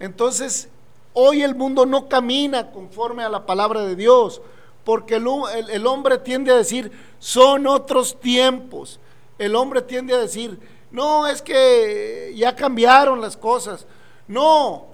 Entonces, 0.00 0.68
hoy 1.12 1.44
el 1.44 1.54
mundo 1.54 1.86
no 1.86 2.08
camina 2.08 2.72
conforme 2.72 3.22
a 3.22 3.28
la 3.28 3.46
palabra 3.46 3.82
de 3.84 3.94
Dios, 3.94 4.42
porque 4.90 5.14
el, 5.14 5.24
hu- 5.26 5.48
el- 5.54 5.70
el 5.70 5.86
hombre 5.86 6.18
tiende 6.18 6.50
a 6.50 6.56
decir, 6.56 6.90
son 7.20 7.68
otros 7.68 8.18
tiempos. 8.18 8.98
El 9.38 9.54
hombre 9.54 9.82
tiende 9.82 10.14
a 10.14 10.18
decir, 10.18 10.58
no, 10.90 11.28
es 11.28 11.40
que 11.42 12.32
ya 12.34 12.56
cambiaron 12.56 13.20
las 13.20 13.36
cosas. 13.36 13.86
No, 14.26 14.86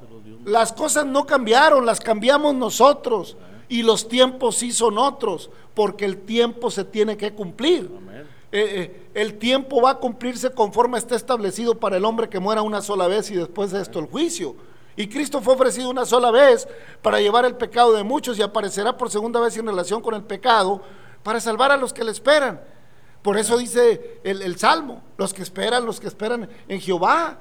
las 0.44 0.70
cosas 0.74 1.06
no 1.06 1.24
cambiaron, 1.24 1.86
las 1.86 1.98
cambiamos 2.00 2.54
nosotros. 2.54 3.38
Y 3.70 3.82
los 3.82 4.06
tiempos 4.06 4.56
sí 4.56 4.70
son 4.70 4.98
otros, 4.98 5.48
porque 5.72 6.04
el 6.04 6.18
tiempo 6.18 6.70
se 6.70 6.84
tiene 6.84 7.16
que 7.16 7.32
cumplir. 7.32 7.90
Eh, 8.52 8.68
eh, 8.82 9.08
el 9.14 9.38
tiempo 9.38 9.80
va 9.80 9.92
a 9.92 9.98
cumplirse 9.98 10.50
conforme 10.50 10.98
está 10.98 11.16
establecido 11.16 11.74
para 11.80 11.96
el 11.96 12.04
hombre 12.04 12.28
que 12.28 12.38
muera 12.38 12.60
una 12.60 12.82
sola 12.82 13.06
vez 13.06 13.30
y 13.30 13.34
después 13.34 13.70
de 13.70 13.80
esto 13.80 13.98
el 13.98 14.06
juicio. 14.06 14.56
Y 14.96 15.08
Cristo 15.08 15.42
fue 15.42 15.54
ofrecido 15.54 15.90
una 15.90 16.06
sola 16.06 16.30
vez 16.30 16.66
para 17.02 17.20
llevar 17.20 17.44
el 17.44 17.54
pecado 17.54 17.92
de 17.92 18.02
muchos 18.02 18.38
y 18.38 18.42
aparecerá 18.42 18.96
por 18.96 19.10
segunda 19.10 19.40
vez 19.40 19.56
en 19.56 19.66
relación 19.66 20.00
con 20.00 20.14
el 20.14 20.22
pecado 20.22 20.80
para 21.22 21.38
salvar 21.38 21.70
a 21.70 21.76
los 21.76 21.92
que 21.92 22.02
le 22.02 22.12
esperan. 22.12 22.60
Por 23.22 23.36
eso 23.36 23.58
dice 23.58 24.20
el, 24.24 24.40
el 24.40 24.58
Salmo, 24.58 25.02
los 25.18 25.34
que 25.34 25.42
esperan, 25.42 25.84
los 25.84 26.00
que 26.00 26.06
esperan 26.06 26.48
en 26.68 26.80
Jehová, 26.80 27.38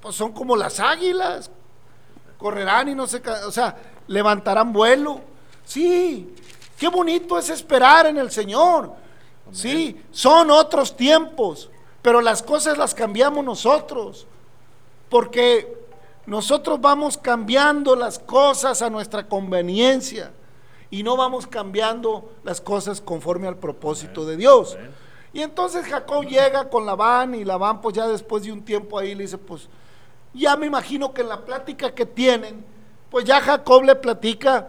pues 0.00 0.14
son 0.14 0.32
como 0.32 0.56
las 0.56 0.80
águilas, 0.80 1.50
correrán 2.38 2.88
y 2.88 2.94
no 2.94 3.06
se, 3.06 3.20
o 3.46 3.50
sea, 3.50 3.76
levantarán 4.06 4.72
vuelo. 4.72 5.20
Sí, 5.64 6.32
qué 6.78 6.88
bonito 6.88 7.38
es 7.38 7.50
esperar 7.50 8.06
en 8.06 8.16
el 8.16 8.30
Señor. 8.30 8.92
Sí, 9.52 10.00
son 10.10 10.50
otros 10.50 10.96
tiempos, 10.96 11.70
pero 12.02 12.20
las 12.20 12.42
cosas 12.42 12.78
las 12.78 12.94
cambiamos 12.94 13.44
nosotros, 13.44 14.26
porque 15.08 15.76
nosotros 16.26 16.80
vamos 16.80 17.16
cambiando 17.16 17.94
las 17.94 18.18
cosas 18.18 18.82
a 18.82 18.90
nuestra 18.90 19.28
conveniencia 19.28 20.32
y 20.90 21.02
no 21.02 21.16
vamos 21.16 21.46
cambiando 21.46 22.30
las 22.42 22.60
cosas 22.60 23.00
conforme 23.00 23.46
al 23.48 23.56
propósito 23.56 24.24
de 24.24 24.36
Dios. 24.36 24.76
Y 25.32 25.42
entonces 25.42 25.86
Jacob 25.86 26.24
llega 26.24 26.68
con 26.70 26.86
Labán 26.86 27.34
y 27.34 27.44
Labán 27.44 27.80
pues 27.80 27.94
ya 27.94 28.06
después 28.08 28.42
de 28.44 28.52
un 28.52 28.64
tiempo 28.64 28.98
ahí 28.98 29.14
le 29.14 29.22
dice 29.24 29.38
pues 29.38 29.68
ya 30.32 30.56
me 30.56 30.66
imagino 30.66 31.12
que 31.14 31.22
en 31.22 31.28
la 31.28 31.44
plática 31.44 31.94
que 31.94 32.06
tienen 32.06 32.64
pues 33.10 33.24
ya 33.24 33.40
Jacob 33.40 33.82
le 33.84 33.94
platica 33.96 34.68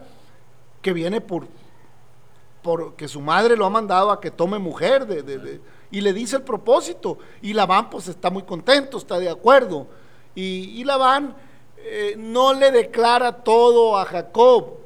que 0.82 0.92
viene 0.92 1.20
por 1.20 1.46
porque 2.62 3.08
su 3.08 3.20
madre 3.20 3.56
lo 3.56 3.64
ha 3.66 3.70
mandado 3.70 4.10
a 4.10 4.20
que 4.20 4.30
tome 4.30 4.58
mujer 4.58 5.06
de, 5.06 5.22
de- 5.22 5.38
de- 5.38 5.60
y 5.90 6.02
le 6.02 6.12
dice 6.12 6.36
el 6.36 6.42
propósito. 6.42 7.18
Y 7.40 7.54
Labán 7.54 7.88
pues 7.88 8.08
está 8.08 8.28
muy 8.30 8.42
contento, 8.42 8.98
está 8.98 9.18
de 9.18 9.30
acuerdo 9.30 9.86
y, 10.34 10.84
Labán 10.84 11.34
eh, 11.78 12.14
no 12.16 12.54
le 12.54 12.70
declara 12.70 13.32
todo 13.32 13.96
a 13.96 14.04
Jacob, 14.04 14.78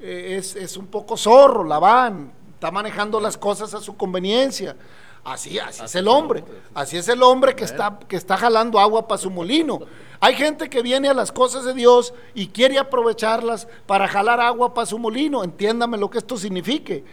Eh, 0.00 0.36
es, 0.38 0.54
es 0.56 0.76
un 0.76 0.86
poco 0.88 1.16
zorro 1.16 1.64
Labán, 1.64 2.30
está 2.52 2.70
manejando 2.70 3.18
las 3.20 3.38
cosas 3.38 3.72
a 3.72 3.80
su 3.80 3.96
conveniencia. 3.96 4.76
Así, 5.24 5.58
así 5.58 5.82
es 5.82 5.94
el 5.94 6.06
hombre, 6.08 6.44
así 6.74 6.98
es 6.98 7.08
el 7.08 7.22
hombre 7.22 7.54
que 7.56 7.64
está, 7.64 7.98
que 8.06 8.16
está 8.16 8.36
jalando 8.36 8.78
agua 8.78 9.08
para 9.08 9.16
su 9.16 9.30
molino. 9.30 9.80
Hay 10.20 10.34
gente 10.34 10.68
que 10.68 10.82
viene 10.82 11.08
a 11.08 11.14
las 11.14 11.32
cosas 11.32 11.64
de 11.64 11.72
Dios 11.72 12.12
y 12.34 12.48
quiere 12.48 12.78
aprovecharlas 12.78 13.66
para 13.86 14.06
jalar 14.06 14.40
agua 14.40 14.74
para 14.74 14.84
su 14.86 14.98
molino. 14.98 15.42
Entiéndame 15.42 15.96
lo 15.96 16.10
que 16.10 16.18
esto 16.18 16.36
signifique. 16.36 17.04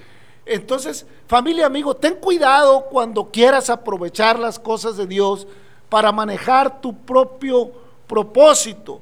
Entonces, 0.45 1.05
familia, 1.27 1.67
amigo, 1.67 1.95
ten 1.95 2.15
cuidado 2.15 2.87
cuando 2.91 3.31
quieras 3.31 3.69
aprovechar 3.69 4.37
las 4.37 4.59
cosas 4.59 4.97
de 4.97 5.07
Dios 5.07 5.47
para 5.91 6.13
manejar 6.13 6.79
tu 6.79 6.95
propio 6.95 7.69
propósito, 8.07 9.01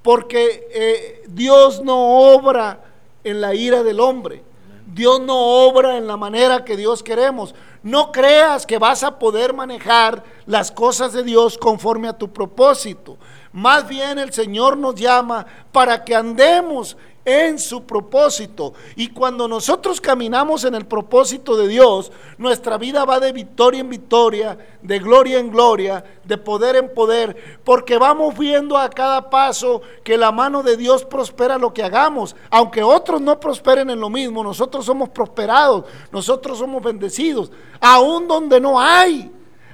porque 0.00 0.68
eh, 0.72 1.22
Dios 1.28 1.82
no 1.84 2.32
obra 2.32 2.80
en 3.22 3.42
la 3.42 3.54
ira 3.54 3.82
del 3.82 4.00
hombre. 4.00 4.42
Dios 4.86 5.20
no 5.20 5.36
obra 5.38 5.98
en 5.98 6.06
la 6.06 6.16
manera 6.16 6.64
que 6.64 6.78
Dios 6.78 7.02
queremos. 7.02 7.54
No 7.82 8.10
creas 8.10 8.64
que 8.64 8.78
vas 8.78 9.02
a 9.02 9.18
poder 9.18 9.52
manejar 9.52 10.24
las 10.46 10.72
cosas 10.72 11.12
de 11.12 11.24
Dios 11.24 11.58
conforme 11.58 12.08
a 12.08 12.16
tu 12.16 12.32
propósito. 12.32 13.18
Más 13.52 13.86
bien 13.86 14.18
el 14.18 14.32
Señor 14.32 14.78
nos 14.78 14.94
llama 14.94 15.44
para 15.72 16.02
que 16.06 16.14
andemos 16.14 16.96
en 17.24 17.58
su 17.58 17.84
propósito. 17.84 18.72
Y 18.96 19.08
cuando 19.08 19.46
nosotros 19.46 20.00
caminamos 20.00 20.64
en 20.64 20.74
el 20.74 20.86
propósito 20.86 21.56
de 21.56 21.68
Dios, 21.68 22.10
nuestra 22.38 22.78
vida 22.78 23.04
va 23.04 23.20
de 23.20 23.32
victoria 23.32 23.80
en 23.80 23.90
victoria, 23.90 24.58
de 24.80 24.98
gloria 24.98 25.38
en 25.38 25.50
gloria, 25.50 26.04
de 26.24 26.38
poder 26.38 26.76
en 26.76 26.94
poder, 26.94 27.60
porque 27.64 27.98
vamos 27.98 28.36
viendo 28.38 28.78
a 28.78 28.88
cada 28.88 29.28
paso 29.28 29.82
que 30.02 30.16
la 30.16 30.32
mano 30.32 30.62
de 30.62 30.76
Dios 30.76 31.04
prospera 31.04 31.58
lo 31.58 31.72
que 31.74 31.82
hagamos. 31.82 32.34
Aunque 32.50 32.82
otros 32.82 33.20
no 33.20 33.38
prosperen 33.38 33.90
en 33.90 34.00
lo 34.00 34.08
mismo, 34.08 34.42
nosotros 34.42 34.86
somos 34.86 35.10
prosperados, 35.10 35.84
nosotros 36.10 36.58
somos 36.58 36.82
bendecidos, 36.82 37.50
aún 37.80 38.26
donde 38.26 38.60
no 38.60 38.80
hay. 38.80 39.32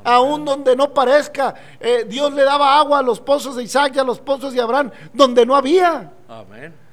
Aún 0.08 0.44
donde 0.44 0.76
no 0.76 0.94
parezca, 0.94 1.52
eh, 1.80 2.06
Dios 2.08 2.32
le 2.32 2.44
daba 2.44 2.78
agua 2.78 3.00
a 3.00 3.02
los 3.02 3.18
pozos 3.18 3.56
de 3.56 3.64
Isaac 3.64 3.94
y 3.96 3.98
a 3.98 4.04
los 4.04 4.20
pozos 4.20 4.52
de 4.52 4.60
Abraham, 4.60 4.92
donde 5.12 5.44
no 5.44 5.56
había. 5.56 6.12
Amén. 6.28 6.85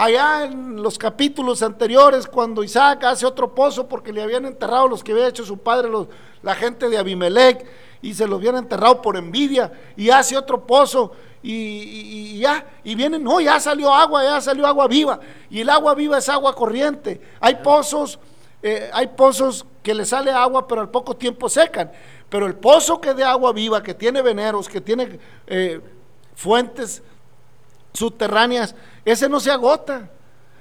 Allá 0.00 0.44
en 0.44 0.80
los 0.80 0.96
capítulos 0.96 1.60
anteriores, 1.60 2.28
cuando 2.28 2.62
Isaac 2.62 3.02
hace 3.02 3.26
otro 3.26 3.52
pozo 3.52 3.88
porque 3.88 4.12
le 4.12 4.22
habían 4.22 4.44
enterrado 4.46 4.86
los 4.86 5.02
que 5.02 5.10
había 5.10 5.26
hecho 5.26 5.44
su 5.44 5.58
padre, 5.58 5.88
los- 5.88 6.06
la 6.40 6.54
gente 6.54 6.88
de 6.88 6.96
Abimelech, 6.96 7.66
y 8.00 8.14
se 8.14 8.28
los 8.28 8.38
habían 8.38 8.54
enterrado 8.58 9.02
por 9.02 9.16
envidia, 9.16 9.72
y 9.96 10.08
hace 10.10 10.36
otro 10.36 10.64
pozo, 10.64 11.10
y, 11.42 11.52
y- 11.52 12.36
y 12.36 12.38
ya, 12.38 12.64
y 12.84 12.94
vienen, 12.94 13.24
no, 13.24 13.40
ya 13.40 13.58
salió 13.58 13.92
agua, 13.92 14.22
ya 14.22 14.40
salió 14.40 14.68
agua 14.68 14.86
viva, 14.86 15.18
y 15.50 15.62
el 15.62 15.68
agua 15.68 15.96
viva 15.96 16.18
es 16.18 16.28
agua 16.28 16.54
corriente. 16.54 17.20
Hay 17.40 17.56
pozos, 17.56 18.20
eh, 18.62 18.88
hay 18.92 19.08
pozos 19.08 19.66
que 19.82 19.94
le 19.94 20.04
sale 20.04 20.30
agua, 20.30 20.68
pero 20.68 20.80
al 20.80 20.90
poco 20.90 21.16
tiempo 21.16 21.48
secan. 21.48 21.90
Pero 22.28 22.46
el 22.46 22.54
pozo 22.54 23.00
que 23.00 23.14
de 23.14 23.24
agua 23.24 23.52
viva, 23.52 23.82
que 23.82 23.94
tiene 23.94 24.22
veneros, 24.22 24.68
que 24.68 24.80
tiene 24.80 25.18
eh, 25.48 25.80
fuentes 26.36 27.02
subterráneas, 27.94 28.76
ese 29.04 29.28
no 29.28 29.40
se 29.40 29.50
agota. 29.50 30.10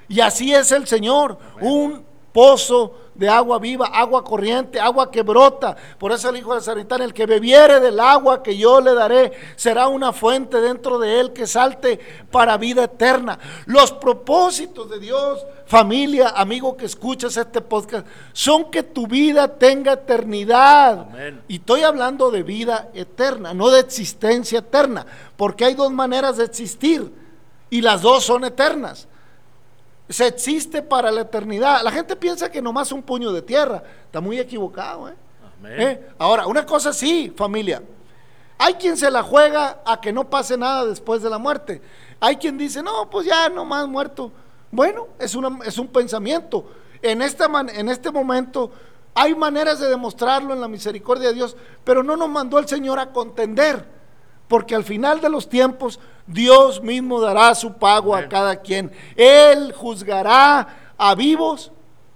Y 0.07 0.21
así 0.21 0.53
es 0.53 0.71
el 0.71 0.87
Señor, 0.87 1.37
un 1.59 2.05
pozo 2.31 2.93
de 3.15 3.27
agua 3.27 3.57
viva, 3.57 3.87
agua 3.87 4.23
corriente, 4.23 4.79
agua 4.79 5.09
que 5.09 5.23
brota. 5.23 5.75
Por 5.97 6.11
eso 6.11 6.29
el 6.29 6.37
Hijo 6.37 6.53
de 6.53 6.61
Sanitán, 6.61 7.01
el 7.01 7.13
que 7.13 7.25
bebiere 7.25 7.79
del 7.79 7.99
agua 7.99 8.43
que 8.43 8.55
yo 8.55 8.79
le 8.79 8.93
daré, 8.93 9.31
será 9.55 9.87
una 9.87 10.13
fuente 10.13 10.61
dentro 10.61 10.99
de 10.99 11.19
él 11.19 11.33
que 11.33 11.47
salte 11.47 11.99
para 12.29 12.57
vida 12.57 12.83
eterna. 12.83 13.39
Los 13.65 13.91
propósitos 13.91 14.87
de 14.87 14.99
Dios, 14.99 15.43
familia, 15.65 16.29
amigo 16.29 16.77
que 16.77 16.85
escuchas 16.85 17.35
este 17.37 17.61
podcast, 17.61 18.05
son 18.33 18.69
que 18.69 18.83
tu 18.83 19.07
vida 19.07 19.47
tenga 19.57 19.93
eternidad. 19.93 21.07
Amén. 21.09 21.41
Y 21.47 21.55
estoy 21.55 21.81
hablando 21.81 22.29
de 22.29 22.43
vida 22.43 22.91
eterna, 22.93 23.55
no 23.55 23.71
de 23.71 23.79
existencia 23.79 24.59
eterna, 24.59 25.07
porque 25.35 25.65
hay 25.65 25.73
dos 25.73 25.91
maneras 25.91 26.37
de 26.37 26.45
existir 26.45 27.11
y 27.69 27.81
las 27.81 28.01
dos 28.01 28.23
son 28.23 28.43
eternas. 28.45 29.07
Se 30.09 30.27
existe 30.27 30.81
para 30.81 31.11
la 31.11 31.21
eternidad. 31.21 31.81
La 31.83 31.91
gente 31.91 32.15
piensa 32.15 32.49
que 32.49 32.61
nomás 32.61 32.91
un 32.91 33.03
puño 33.03 33.31
de 33.31 33.41
tierra. 33.41 33.83
Está 34.05 34.21
muy 34.21 34.39
equivocado. 34.39 35.09
¿eh? 35.09 35.13
¿Eh? 35.65 36.09
Ahora, 36.17 36.47
una 36.47 36.65
cosa 36.65 36.93
sí, 36.93 37.33
familia. 37.35 37.81
Hay 38.57 38.75
quien 38.75 38.95
se 38.95 39.11
la 39.11 39.21
juega 39.21 39.81
a 39.85 39.99
que 39.99 40.13
no 40.13 40.29
pase 40.29 40.57
nada 40.57 40.85
después 40.85 41.21
de 41.21 41.29
la 41.29 41.37
muerte. 41.37 41.81
Hay 42.19 42.37
quien 42.37 42.57
dice, 42.57 42.81
no, 42.81 43.09
pues 43.09 43.27
ya 43.27 43.49
nomás 43.49 43.87
muerto. 43.87 44.31
Bueno, 44.71 45.07
es, 45.19 45.35
una, 45.35 45.59
es 45.65 45.77
un 45.77 45.87
pensamiento. 45.87 46.71
En, 47.01 47.21
esta 47.21 47.47
man- 47.47 47.69
en 47.69 47.89
este 47.89 48.09
momento 48.11 48.71
Hay 49.19 49.33
maneras 49.33 49.79
de 49.79 49.89
demostrarlo 49.89 50.53
en 50.53 50.61
la 50.61 50.67
misericordia 50.67 51.29
de 51.29 51.33
Dios, 51.33 51.57
pero 51.83 52.03
no 52.03 52.15
nos 52.15 52.29
mandó 52.29 52.59
el 52.59 52.67
Señor 52.67 52.99
a 52.99 53.11
contender, 53.11 53.83
porque 54.47 54.75
al 54.75 54.83
final 54.83 55.21
de 55.21 55.29
los 55.29 55.49
tiempos 55.49 55.99
Dios 56.25 56.81
mismo 56.81 57.21
dará 57.21 57.55
su 57.55 57.73
pago 57.73 58.15
a 58.15 58.27
cada 58.27 58.57
quien. 58.57 58.91
Él 59.15 59.73
juzgará 59.73 60.93
a 60.97 61.15
vivos 61.15 61.71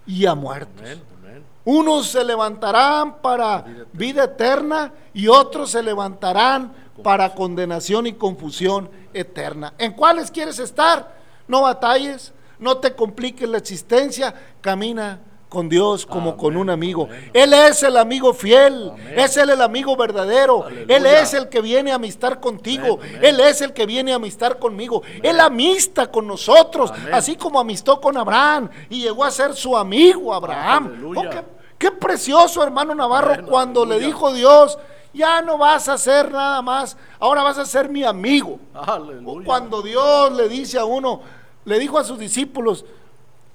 y 0.05 0.25
a 0.25 0.35
muertos. 0.35 0.81
Amén, 0.81 1.01
amén. 1.21 1.43
Unos 1.63 2.07
se 2.07 2.23
levantarán 2.23 3.21
para 3.21 3.65
vida 3.93 4.25
eterna 4.25 4.91
y 5.13 5.27
otros 5.27 5.71
se 5.71 5.81
levantarán 5.81 6.73
para 7.03 7.33
condenación 7.33 8.07
y 8.07 8.13
confusión 8.13 8.89
eterna. 9.13 9.73
¿En 9.77 9.93
cuáles 9.93 10.29
quieres 10.29 10.59
estar? 10.59 11.15
No 11.47 11.61
batalles, 11.61 12.33
no 12.59 12.77
te 12.77 12.95
compliques 12.95 13.47
la 13.47 13.57
existencia, 13.57 14.33
camina 14.61 15.19
con 15.51 15.67
Dios 15.67 16.05
como 16.05 16.29
Amén, 16.29 16.37
con 16.39 16.55
un 16.55 16.69
amigo. 16.69 17.03
amén. 17.09 17.29
Él 17.33 17.51
es 17.53 17.83
el 17.83 17.97
amigo 17.97 18.33
fiel, 18.33 18.91
Amén. 18.93 19.19
es 19.19 19.35
él 19.35 19.49
el 19.49 19.61
amigo 19.61 19.97
verdadero, 19.97 20.63
Aleluya. 20.63 20.95
Él 20.95 21.05
es 21.05 21.33
el 21.33 21.49
que 21.49 21.59
viene 21.59 21.91
a 21.91 21.95
amistar 21.95 22.39
contigo. 22.39 22.99
Él 23.21 23.37
es 23.41 23.59
el 23.59 23.73
que 23.73 23.85
viene 23.85 24.13
a 24.13 24.15
amistar 24.15 24.59
conmigo, 24.59 25.01
Él 25.21 25.41
amista 25.41 26.09
con 26.09 26.25
nosotros, 26.25 26.93
así 27.11 27.35
como 27.35 27.59
amistó 27.59 27.99
con 27.99 28.15
Abraham 28.15 28.69
y 28.89 29.01
llegó 29.01 29.25
a 29.25 29.31
ser 29.31 29.53
su 29.53 29.75
amigo 29.75 30.33
Abraham. 30.33 31.13
Oh, 31.17 31.21
qué, 31.29 31.43
qué 31.77 31.91
precioso, 31.91 32.63
hermano 32.63 32.95
Navarro, 32.95 33.45
cuando 33.45 33.85
le 33.85 33.99
dijo 33.99 34.31
Dios, 34.33 34.79
ya 35.13 35.41
no 35.41 35.57
vas 35.57 35.89
a 35.89 35.97
ser 35.97 36.31
nada 36.31 36.61
más, 36.61 36.95
ahora 37.19 37.43
vas 37.43 37.57
a 37.57 37.65
ser 37.65 37.89
mi 37.89 38.05
amigo. 38.05 38.57
Aleluya. 38.73 39.45
Cuando 39.45 39.81
Dios 39.81 40.31
le 40.31 40.47
dice 40.47 40.79
a 40.79 40.85
uno, 40.85 41.19
le 41.65 41.77
dijo 41.77 41.97
a 41.97 42.05
sus 42.05 42.17
discípulos, 42.17 42.85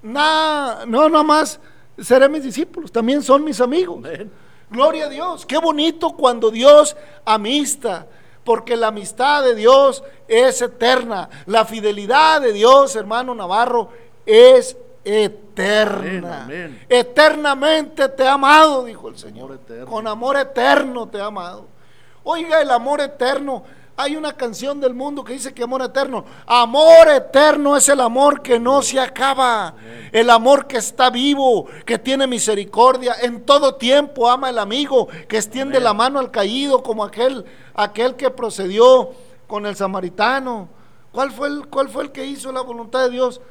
"Na- 0.03 0.85
no, 0.85 1.09
nada 1.09 1.23
más 1.23 1.59
seré 1.99 2.29
mis 2.29 2.43
discípulos, 2.43 2.91
también 2.91 3.21
son 3.21 3.43
mis 3.43 3.59
amigos. 3.61 3.97
Amén. 3.97 4.31
Gloria 4.69 5.05
a 5.05 5.09
Dios, 5.09 5.45
qué 5.45 5.57
bonito 5.57 6.11
cuando 6.11 6.51
Dios 6.51 6.97
amista, 7.23 8.07
porque 8.43 8.75
la 8.75 8.87
amistad 8.87 9.43
de 9.43 9.55
Dios 9.55 10.03
es 10.27 10.61
eterna, 10.61 11.29
la 11.45 11.65
fidelidad 11.65 12.41
de 12.41 12.51
Dios, 12.51 12.95
hermano 12.95 13.33
Navarro, 13.33 13.89
es 14.25 14.75
eterna. 15.05 16.43
Amén, 16.43 16.65
amén. 16.65 16.85
Eternamente 16.89 18.09
te 18.09 18.23
he 18.23 18.27
amado, 18.27 18.83
dijo 18.83 19.07
el 19.07 19.17
Señor. 19.17 19.51
Amor 19.51 19.55
eterno. 19.55 19.85
Con 19.85 20.07
amor 20.07 20.37
eterno 20.37 21.07
te 21.07 21.17
he 21.17 21.21
amado. 21.21 21.67
Oiga, 22.23 22.61
el 22.61 22.71
amor 22.71 22.99
eterno. 22.99 23.63
Hay 23.99 24.15
una 24.15 24.33
canción 24.33 24.79
del 24.79 24.93
mundo 24.93 25.23
que 25.23 25.33
dice 25.33 25.55
que 25.55 25.63
amor 25.63 25.81
eterno. 25.81 26.23
Amor 26.45 27.09
eterno 27.09 27.75
es 27.75 27.89
el 27.89 27.99
amor 27.99 28.43
que 28.43 28.59
no 28.59 28.83
se 28.83 28.99
acaba. 28.99 29.73
El 30.11 30.29
amor 30.29 30.67
que 30.67 30.77
está 30.77 31.09
vivo, 31.09 31.65
que 31.83 31.97
tiene 31.97 32.27
misericordia. 32.27 33.15
En 33.23 33.43
todo 33.43 33.73
tiempo 33.73 34.29
ama 34.29 34.51
el 34.51 34.59
amigo, 34.59 35.07
que 35.27 35.37
extiende 35.37 35.77
Amén. 35.77 35.83
la 35.83 35.93
mano 35.95 36.19
al 36.19 36.29
caído, 36.29 36.83
como 36.83 37.03
aquel, 37.03 37.43
aquel 37.73 38.15
que 38.15 38.29
procedió 38.29 39.09
con 39.47 39.65
el 39.65 39.75
samaritano. 39.75 40.69
¿Cuál 41.11 41.31
fue 41.31 41.47
el, 41.47 41.67
cuál 41.67 41.89
fue 41.89 42.03
el 42.03 42.11
que 42.11 42.23
hizo 42.23 42.51
la 42.51 42.61
voluntad 42.61 43.01
de 43.01 43.09
Dios? 43.09 43.41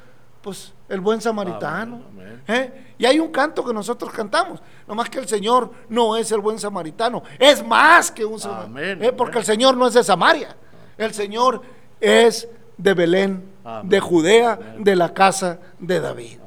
Pues 0.41 0.73
el 0.89 1.01
buen 1.01 1.21
samaritano. 1.21 2.01
Amén, 2.09 2.41
amén. 2.43 2.43
¿Eh? 2.47 2.87
Y 2.99 3.05
hay 3.05 3.19
un 3.19 3.31
canto 3.31 3.63
que 3.63 3.73
nosotros 3.73 4.11
cantamos, 4.11 4.59
nomás 4.87 5.09
que 5.09 5.19
el 5.19 5.27
Señor 5.27 5.71
no 5.89 6.15
es 6.15 6.31
el 6.31 6.39
buen 6.39 6.57
samaritano, 6.57 7.23
es 7.37 7.65
más 7.65 8.11
que 8.11 8.25
un 8.25 8.39
samaritano, 8.39 9.03
¿eh? 9.03 9.13
porque 9.13 9.39
el 9.39 9.45
Señor 9.45 9.77
no 9.77 9.87
es 9.87 9.93
de 9.93 10.03
Samaria, 10.03 10.55
el 10.97 11.13
Señor 11.13 11.61
es 11.99 12.47
de 12.77 12.93
Belén, 12.93 13.43
de 13.83 13.99
Judea, 13.99 14.57
de 14.79 14.95
la 14.95 15.13
casa 15.13 15.59
de 15.79 15.99
David. 15.99 16.39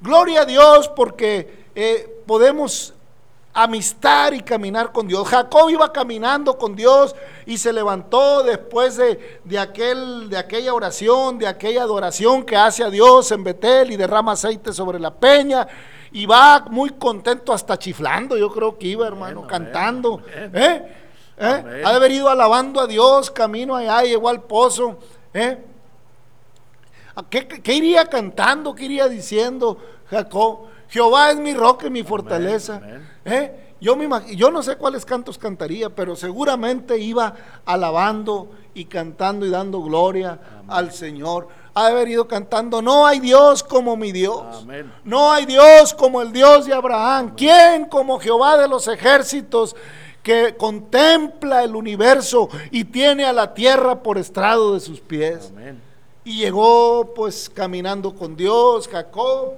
Gloria 0.00 0.42
a 0.42 0.44
Dios 0.44 0.88
porque 0.88 1.66
eh, 1.74 2.22
podemos 2.26 2.94
amistar 3.52 4.34
y 4.34 4.40
caminar 4.40 4.92
con 4.92 5.08
Dios. 5.08 5.26
Jacob 5.28 5.68
iba 5.70 5.92
caminando 5.92 6.56
con 6.56 6.76
Dios 6.76 7.14
y 7.46 7.58
se 7.58 7.72
levantó 7.72 8.42
después 8.42 8.96
de, 8.96 9.40
de 9.44 9.58
aquel, 9.58 10.28
de 10.28 10.36
aquella 10.36 10.74
oración, 10.74 11.38
de 11.38 11.46
aquella 11.46 11.82
adoración 11.82 12.44
que 12.44 12.56
hace 12.56 12.84
a 12.84 12.90
Dios 12.90 13.32
en 13.32 13.42
Betel 13.44 13.90
y 13.90 13.96
derrama 13.96 14.32
aceite 14.32 14.72
sobre 14.72 15.00
la 15.00 15.12
peña. 15.12 15.66
Y 16.12 16.24
va 16.24 16.64
muy 16.70 16.90
contento 16.90 17.52
hasta 17.52 17.78
chiflando, 17.78 18.36
yo 18.36 18.50
creo 18.50 18.78
que 18.78 18.86
iba, 18.86 19.06
hermano, 19.06 19.40
amén, 19.40 19.50
cantando. 19.50 20.22
amén. 20.34 20.50
¿Eh? 20.54 20.96
¿Eh? 21.36 21.62
Amén. 21.64 21.86
Ha 21.86 21.90
de 21.90 21.96
haber 21.96 22.12
ido 22.12 22.30
alabando 22.30 22.80
a 22.80 22.86
Dios, 22.86 23.30
camino 23.30 23.76
allá, 23.76 24.02
llegó 24.02 24.28
al 24.28 24.42
pozo. 24.42 24.98
¿Eh? 25.34 25.58
¿A 27.14 27.24
¿Qué, 27.28 27.46
qué 27.46 27.74
iría 27.74 28.06
cantando? 28.06 28.74
¿Qué 28.74 28.84
iría 28.84 29.08
diciendo 29.08 29.76
Jacob? 30.08 30.68
Jehová 30.88 31.30
es 31.30 31.36
mi 31.36 31.54
roca 31.54 31.86
y 31.86 31.90
mi 31.90 32.02
fortaleza. 32.02 32.80
¿Eh? 33.30 33.74
Yo, 33.80 33.94
me 33.94 34.08
imag- 34.08 34.34
yo 34.34 34.50
no 34.50 34.62
sé 34.62 34.76
cuáles 34.76 35.04
cantos 35.04 35.38
cantaría, 35.38 35.88
pero 35.90 36.16
seguramente 36.16 36.98
iba 36.98 37.34
alabando 37.64 38.50
y 38.74 38.86
cantando 38.86 39.46
y 39.46 39.50
dando 39.50 39.80
gloria 39.82 40.38
al 40.66 40.92
Señor. 40.92 41.48
Ha 41.74 41.86
de 41.86 41.92
haber 41.92 42.08
ido 42.08 42.26
cantando, 42.26 42.82
no 42.82 43.06
hay 43.06 43.20
Dios 43.20 43.62
como 43.62 43.96
mi 43.96 44.10
Dios. 44.10 44.42
Amén. 44.62 44.92
No 45.04 45.30
hay 45.32 45.46
Dios 45.46 45.94
como 45.94 46.20
el 46.20 46.32
Dios 46.32 46.66
de 46.66 46.74
Abraham. 46.74 47.34
¿Quién 47.36 47.84
como 47.84 48.18
Jehová 48.18 48.56
de 48.58 48.66
los 48.66 48.88
ejércitos 48.88 49.76
que 50.24 50.56
contempla 50.56 51.62
el 51.62 51.76
universo 51.76 52.48
y 52.72 52.84
tiene 52.84 53.24
a 53.26 53.32
la 53.32 53.54
tierra 53.54 54.02
por 54.02 54.18
estrado 54.18 54.74
de 54.74 54.80
sus 54.80 55.00
pies? 55.00 55.52
Amén. 55.54 55.80
Y 56.24 56.38
llegó 56.38 57.14
pues 57.14 57.48
caminando 57.48 58.12
con 58.14 58.36
Dios, 58.36 58.88
Jacob. 58.88 59.52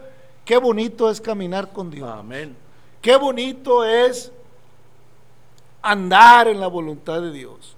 Qué 0.44 0.58
bonito 0.58 1.08
es 1.10 1.20
caminar 1.22 1.70
con 1.72 1.90
Dios. 1.90 2.08
Amén. 2.12 2.54
Qué 3.00 3.16
bonito 3.16 3.84
es 3.84 4.32
andar 5.82 6.48
en 6.48 6.60
la 6.60 6.66
voluntad 6.66 7.22
de 7.22 7.32
Dios. 7.32 7.76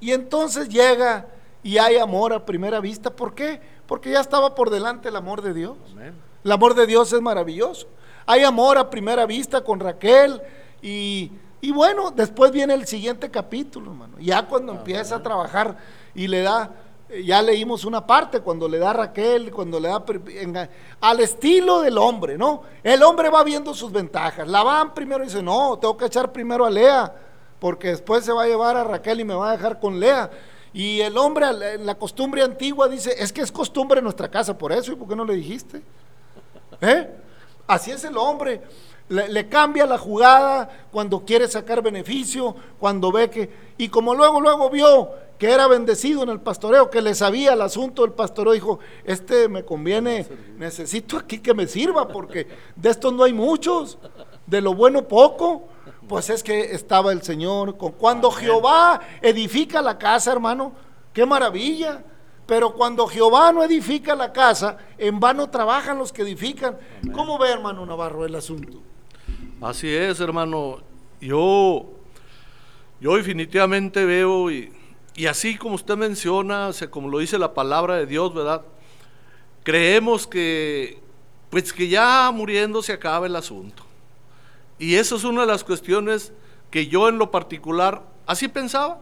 Y 0.00 0.12
entonces 0.12 0.68
llega 0.68 1.26
y 1.62 1.78
hay 1.78 1.96
amor 1.96 2.32
a 2.32 2.44
primera 2.44 2.80
vista. 2.80 3.10
¿Por 3.10 3.34
qué? 3.34 3.60
Porque 3.86 4.10
ya 4.10 4.20
estaba 4.20 4.54
por 4.54 4.70
delante 4.70 5.08
el 5.08 5.16
amor 5.16 5.42
de 5.42 5.52
Dios. 5.52 5.76
Amén. 5.92 6.14
El 6.44 6.52
amor 6.52 6.74
de 6.74 6.86
Dios 6.86 7.12
es 7.12 7.20
maravilloso. 7.20 7.86
Hay 8.26 8.44
amor 8.44 8.78
a 8.78 8.88
primera 8.88 9.26
vista 9.26 9.62
con 9.62 9.80
Raquel 9.80 10.40
y, 10.80 11.32
y 11.60 11.72
bueno, 11.72 12.10
después 12.10 12.52
viene 12.52 12.74
el 12.74 12.86
siguiente 12.86 13.30
capítulo, 13.30 13.90
hermano. 13.90 14.18
Ya 14.20 14.46
cuando 14.46 14.72
empieza 14.72 15.16
a 15.16 15.22
trabajar 15.22 15.76
y 16.14 16.28
le 16.28 16.42
da, 16.42 16.70
ya 17.24 17.42
leímos 17.42 17.84
una 17.84 18.06
parte, 18.06 18.40
cuando 18.40 18.68
le 18.68 18.78
da 18.78 18.92
Raquel, 18.92 19.50
cuando 19.50 19.80
le 19.80 19.88
da 19.88 20.02
al 21.00 21.20
estilo 21.20 21.80
del 21.80 21.98
hombre, 21.98 22.38
¿no? 22.38 22.62
El 22.82 23.02
hombre 23.02 23.28
va 23.28 23.42
viendo 23.42 23.74
sus 23.74 23.90
ventajas. 23.90 24.46
Labán 24.46 24.94
primero 24.94 25.24
dice, 25.24 25.42
no, 25.42 25.78
tengo 25.78 25.96
que 25.96 26.06
echar 26.06 26.32
primero 26.32 26.64
a 26.64 26.70
Lea, 26.70 27.12
porque 27.58 27.88
después 27.88 28.24
se 28.24 28.32
va 28.32 28.44
a 28.44 28.46
llevar 28.46 28.76
a 28.76 28.84
Raquel 28.84 29.20
y 29.20 29.24
me 29.24 29.34
va 29.34 29.50
a 29.50 29.56
dejar 29.56 29.80
con 29.80 29.98
Lea. 29.98 30.30
Y 30.72 31.00
el 31.00 31.18
hombre, 31.18 31.46
en 31.74 31.84
la 31.84 31.96
costumbre 31.96 32.42
antigua, 32.42 32.88
dice, 32.88 33.14
es 33.18 33.32
que 33.32 33.40
es 33.40 33.50
costumbre 33.50 33.98
en 33.98 34.04
nuestra 34.04 34.30
casa, 34.30 34.56
por 34.56 34.72
eso, 34.72 34.92
¿y 34.92 34.96
por 34.96 35.08
qué 35.08 35.16
no 35.16 35.24
le 35.24 35.34
dijiste? 35.34 35.82
¿Eh? 36.80 37.10
Así 37.66 37.90
es 37.90 38.04
el 38.04 38.16
hombre. 38.16 38.62
Le, 39.10 39.28
le 39.28 39.48
cambia 39.48 39.84
la 39.84 39.98
jugada 39.98 40.86
cuando 40.90 41.24
quiere 41.24 41.46
sacar 41.46 41.82
beneficio, 41.82 42.56
cuando 42.78 43.12
ve 43.12 43.28
que... 43.28 43.50
Y 43.76 43.88
como 43.88 44.14
luego, 44.14 44.40
luego 44.40 44.70
vio 44.70 45.10
que 45.40 45.50
era 45.50 45.66
bendecido 45.66 46.22
en 46.22 46.28
el 46.28 46.40
pastoreo, 46.40 46.90
que 46.90 47.00
le 47.00 47.14
sabía 47.14 47.54
el 47.54 47.62
asunto 47.62 48.02
del 48.02 48.12
pastoreo, 48.12 48.52
dijo, 48.52 48.78
este 49.04 49.48
me 49.48 49.64
conviene, 49.64 50.26
necesito 50.58 51.16
aquí 51.16 51.38
que 51.38 51.54
me 51.54 51.66
sirva, 51.66 52.08
porque 52.08 52.46
de 52.76 52.90
estos 52.90 53.12
no 53.14 53.24
hay 53.24 53.32
muchos, 53.32 53.98
de 54.46 54.60
lo 54.60 54.74
bueno 54.74 55.08
poco. 55.08 55.68
Pues 56.06 56.28
es 56.28 56.42
que 56.42 56.74
estaba 56.74 57.12
el 57.12 57.22
Señor. 57.22 57.76
Con, 57.78 57.92
cuando. 57.92 58.30
Jehová 58.30 59.00
edifica 59.22 59.80
la 59.80 59.96
casa, 59.96 60.32
hermano, 60.32 60.72
qué 61.12 61.24
maravilla. 61.24 62.04
Pero 62.46 62.74
cuando 62.74 63.06
Jehová 63.06 63.52
no 63.52 63.62
edifica 63.62 64.14
la 64.16 64.32
casa, 64.32 64.76
en 64.98 65.20
vano 65.20 65.48
trabajan 65.48 65.96
los 65.96 66.12
que 66.12 66.22
edifican. 66.22 66.76
¿Cómo 67.14 67.38
ve, 67.38 67.48
hermano 67.48 67.86
Navarro, 67.86 68.26
el 68.26 68.34
asunto? 68.34 68.82
Así 69.60 69.88
es, 69.94 70.20
hermano. 70.20 70.78
Yo, 71.20 71.86
yo 73.00 73.16
definitivamente 73.16 74.04
veo, 74.04 74.50
y, 74.50 74.72
y 75.14 75.26
así 75.26 75.56
como 75.56 75.74
usted 75.74 75.96
menciona, 75.96 76.70
como 76.88 77.08
lo 77.08 77.18
dice 77.18 77.38
la 77.38 77.52
palabra 77.52 77.96
de 77.96 78.06
Dios, 78.06 78.32
¿verdad? 78.32 78.62
Creemos 79.62 80.26
que, 80.26 80.98
pues 81.50 81.72
que 81.72 81.88
ya 81.88 82.30
muriendo 82.32 82.82
se 82.82 82.94
acaba 82.94 83.26
el 83.26 83.36
asunto. 83.36 83.82
Y 84.78 84.94
esa 84.94 85.16
es 85.16 85.24
una 85.24 85.42
de 85.42 85.48
las 85.48 85.62
cuestiones 85.62 86.32
que 86.70 86.86
yo 86.86 87.08
en 87.08 87.18
lo 87.18 87.30
particular 87.30 88.02
así 88.26 88.48
pensaba. 88.48 88.98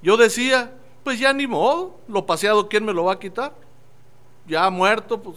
Yo 0.00 0.16
decía, 0.16 0.72
pues 1.04 1.18
ya 1.18 1.34
ni 1.34 1.46
modo, 1.46 2.00
lo 2.08 2.24
paseado, 2.24 2.68
¿quién 2.68 2.84
me 2.84 2.94
lo 2.94 3.04
va 3.04 3.14
a 3.14 3.18
quitar? 3.18 3.52
Ya 4.46 4.70
muerto, 4.70 5.20
pues 5.20 5.36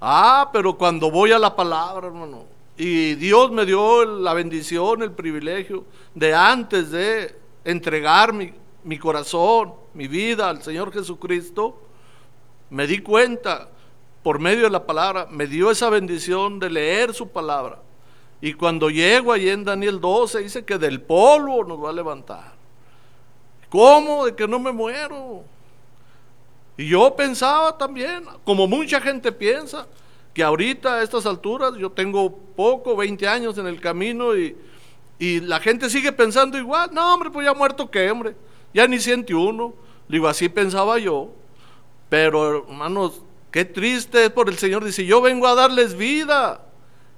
Ah, 0.00 0.50
pero 0.52 0.76
cuando 0.76 1.10
voy 1.10 1.32
a 1.32 1.38
la 1.38 1.56
palabra, 1.56 2.06
hermano, 2.06 2.57
y 2.78 3.16
Dios 3.16 3.50
me 3.50 3.66
dio 3.66 4.04
la 4.04 4.32
bendición, 4.34 5.02
el 5.02 5.10
privilegio 5.10 5.84
de 6.14 6.32
antes 6.32 6.92
de 6.92 7.36
entregar 7.64 8.32
mi, 8.32 8.98
corazón, 8.98 9.74
mi 9.94 10.06
vida 10.06 10.48
al 10.48 10.62
Señor 10.62 10.92
Jesucristo, 10.92 11.82
me 12.70 12.86
di 12.86 13.00
cuenta 13.00 13.68
por 14.22 14.38
medio 14.38 14.64
de 14.64 14.70
la 14.70 14.86
palabra, 14.86 15.26
me 15.28 15.48
dio 15.48 15.72
esa 15.72 15.90
bendición 15.90 16.60
de 16.60 16.70
leer 16.70 17.12
su 17.12 17.28
palabra, 17.28 17.82
Y 18.40 18.52
cuando 18.52 18.90
llego 18.90 19.32
allí 19.32 19.48
en 19.48 19.64
Daniel 19.64 20.00
12, 20.00 20.38
dice 20.38 20.64
que 20.64 20.78
del 20.78 21.00
polvo 21.00 21.64
nos 21.64 21.82
va 21.82 21.90
a 21.90 21.92
levantar. 21.92 22.52
¿Cómo? 23.68 24.26
De 24.26 24.36
que 24.36 24.46
no 24.46 24.60
me 24.60 24.70
muero. 24.70 25.42
Y 26.76 26.86
yo 26.88 27.16
pensaba 27.16 27.76
también, 27.76 28.24
como 28.44 28.68
mucha 28.68 29.00
gente 29.00 29.32
piensa, 29.32 29.88
que 30.38 30.44
ahorita 30.44 30.94
a 30.94 31.02
estas 31.02 31.26
alturas 31.26 31.74
yo 31.76 31.90
tengo 31.90 32.32
poco, 32.54 32.94
20 32.94 33.26
años 33.26 33.58
en 33.58 33.66
el 33.66 33.80
camino 33.80 34.36
y, 34.36 34.56
y 35.18 35.40
la 35.40 35.58
gente 35.58 35.90
sigue 35.90 36.12
pensando 36.12 36.56
igual. 36.56 36.90
No, 36.92 37.12
hombre, 37.12 37.28
pues 37.30 37.44
ya 37.44 37.54
muerto 37.54 37.90
que, 37.90 38.08
hombre. 38.08 38.36
Ya 38.72 38.86
ni 38.86 39.00
siente 39.00 39.34
uno. 39.34 39.74
Digo, 40.08 40.28
así 40.28 40.48
pensaba 40.48 40.96
yo. 41.00 41.32
Pero, 42.08 42.68
hermanos, 42.68 43.20
qué 43.50 43.64
triste 43.64 44.26
es 44.26 44.30
por 44.30 44.48
el 44.48 44.56
Señor. 44.58 44.84
Dice, 44.84 45.04
yo 45.04 45.20
vengo 45.20 45.48
a 45.48 45.56
darles 45.56 45.96
vida. 45.96 46.60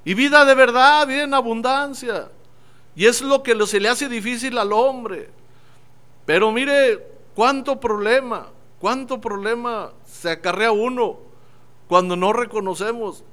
Y 0.03 0.15
vida 0.15 0.47
de 0.47 0.55
verdad, 0.55 1.07
vida 1.07 1.25
en 1.25 1.35
abundancia. 1.35 2.31
Y 2.97 3.05
es 3.05 3.21
lo 3.21 3.43
que 3.43 3.55
se 3.67 3.81
le 3.81 3.91
hace 3.91 4.09
difícil 4.09 4.57
al 4.57 4.73
hombre. 4.73 5.29
Pero 6.25 6.51
mire, 6.53 7.07
cuánto 7.35 7.79
problema, 7.79 8.47
cuánto 8.79 9.21
problema 9.21 9.93
se 10.07 10.31
acarrea 10.31 10.73
uno 10.73 11.29
cuando 11.91 12.15
no 12.15 12.33
reconocemos 12.33 13.25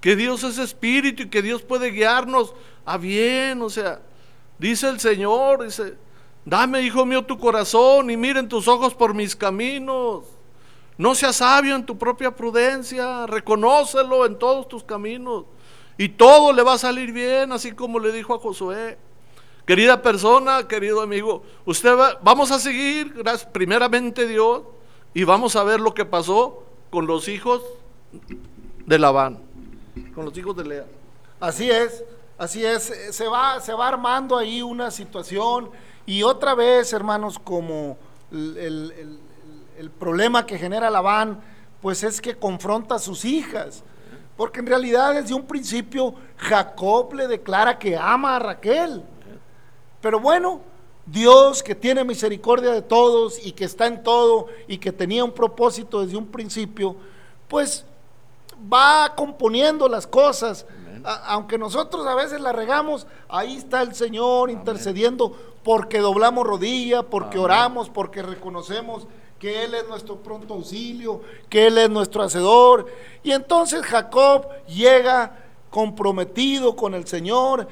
que 0.00 0.16
Dios 0.16 0.42
es 0.42 0.58
espíritu 0.58 1.22
y 1.22 1.28
que 1.30 1.42
Dios 1.42 1.62
puede 1.62 1.92
guiarnos 1.92 2.54
a 2.84 2.98
bien. 2.98 3.62
O 3.62 3.70
sea, 3.70 4.00
dice 4.58 4.88
el 4.88 4.98
Señor, 4.98 5.62
dice, 5.62 5.94
dame, 6.44 6.82
hijo 6.82 7.06
mío, 7.06 7.24
tu 7.24 7.38
corazón 7.38 8.10
y 8.10 8.16
miren 8.16 8.48
tus 8.48 8.66
ojos 8.66 8.94
por 8.94 9.14
mis 9.14 9.36
caminos. 9.36 10.24
No 10.98 11.14
seas 11.14 11.36
sabio 11.36 11.76
en 11.76 11.86
tu 11.86 11.96
propia 11.96 12.34
prudencia, 12.34 13.28
reconócelo 13.28 14.26
en 14.26 14.36
todos 14.40 14.66
tus 14.66 14.82
caminos 14.82 15.44
y 15.96 16.08
todo 16.08 16.52
le 16.52 16.64
va 16.64 16.72
a 16.72 16.78
salir 16.78 17.12
bien, 17.12 17.52
así 17.52 17.70
como 17.70 18.00
le 18.00 18.10
dijo 18.10 18.34
a 18.34 18.40
Josué. 18.40 18.98
Querida 19.64 20.02
persona, 20.02 20.66
querido 20.66 21.00
amigo, 21.00 21.44
usted 21.64 21.96
va, 21.96 22.18
vamos 22.24 22.50
a 22.50 22.58
seguir, 22.58 23.22
primeramente 23.52 24.26
Dios, 24.26 24.62
y 25.14 25.22
vamos 25.22 25.54
a 25.54 25.62
ver 25.62 25.78
lo 25.78 25.94
que 25.94 26.04
pasó 26.04 26.64
con 26.90 27.06
los 27.06 27.28
hijos 27.28 27.62
de 28.86 28.98
Labán, 28.98 29.38
con 30.14 30.24
los 30.24 30.36
hijos 30.36 30.56
de 30.56 30.64
Lea. 30.64 30.86
Así 31.38 31.70
es, 31.70 32.04
así 32.38 32.64
es, 32.64 32.92
se 33.10 33.28
va, 33.28 33.60
se 33.60 33.72
va 33.72 33.88
armando 33.88 34.36
ahí 34.36 34.62
una 34.62 34.90
situación 34.90 35.70
y 36.06 36.22
otra 36.22 36.54
vez, 36.54 36.92
hermanos, 36.92 37.38
como 37.38 37.96
el, 38.32 38.56
el- 38.56 39.18
el- 39.78 39.90
problema 39.90 40.44
que 40.44 40.58
genera 40.58 40.90
Labán, 40.90 41.40
pues 41.80 42.02
es 42.02 42.20
que 42.20 42.36
confronta 42.36 42.96
a 42.96 42.98
sus 42.98 43.24
hijas. 43.24 43.82
Porque 44.36 44.60
en 44.60 44.66
realidad 44.66 45.14
desde 45.14 45.34
un 45.34 45.46
principio 45.46 46.14
Jacob 46.36 47.12
le 47.14 47.26
declara 47.28 47.78
que 47.78 47.96
ama 47.96 48.36
a 48.36 48.38
Raquel. 48.38 49.02
Pero 50.00 50.20
bueno, 50.20 50.60
Dios 51.06 51.62
que 51.62 51.74
tiene 51.74 52.04
misericordia 52.04 52.70
de 52.72 52.82
todos 52.82 53.44
y 53.44 53.52
que 53.52 53.64
está 53.64 53.86
en 53.86 54.02
todo 54.02 54.46
y 54.68 54.78
que 54.78 54.92
tenía 54.92 55.24
un 55.24 55.32
propósito 55.32 56.02
desde 56.04 56.16
un 56.16 56.26
principio, 56.26 56.96
pues 57.48 57.84
va 58.72 59.14
componiendo 59.16 59.88
las 59.88 60.06
cosas. 60.06 60.66
A- 61.04 61.32
aunque 61.34 61.56
nosotros 61.58 62.06
a 62.06 62.14
veces 62.14 62.40
la 62.40 62.52
regamos, 62.52 63.06
ahí 63.28 63.56
está 63.56 63.82
el 63.82 63.94
Señor 63.94 64.50
intercediendo 64.50 65.34
porque 65.62 65.98
doblamos 65.98 66.46
rodilla, 66.46 67.02
porque 67.02 67.38
oramos, 67.38 67.88
porque 67.90 68.22
reconocemos 68.22 69.06
que 69.38 69.64
Él 69.64 69.74
es 69.74 69.88
nuestro 69.88 70.16
pronto 70.16 70.54
auxilio, 70.54 71.22
que 71.48 71.66
Él 71.68 71.78
es 71.78 71.88
nuestro 71.88 72.22
hacedor. 72.22 72.86
Y 73.22 73.32
entonces 73.32 73.82
Jacob 73.82 74.46
llega 74.66 75.38
comprometido 75.70 76.76
con 76.76 76.94
el 76.94 77.06
Señor, 77.06 77.66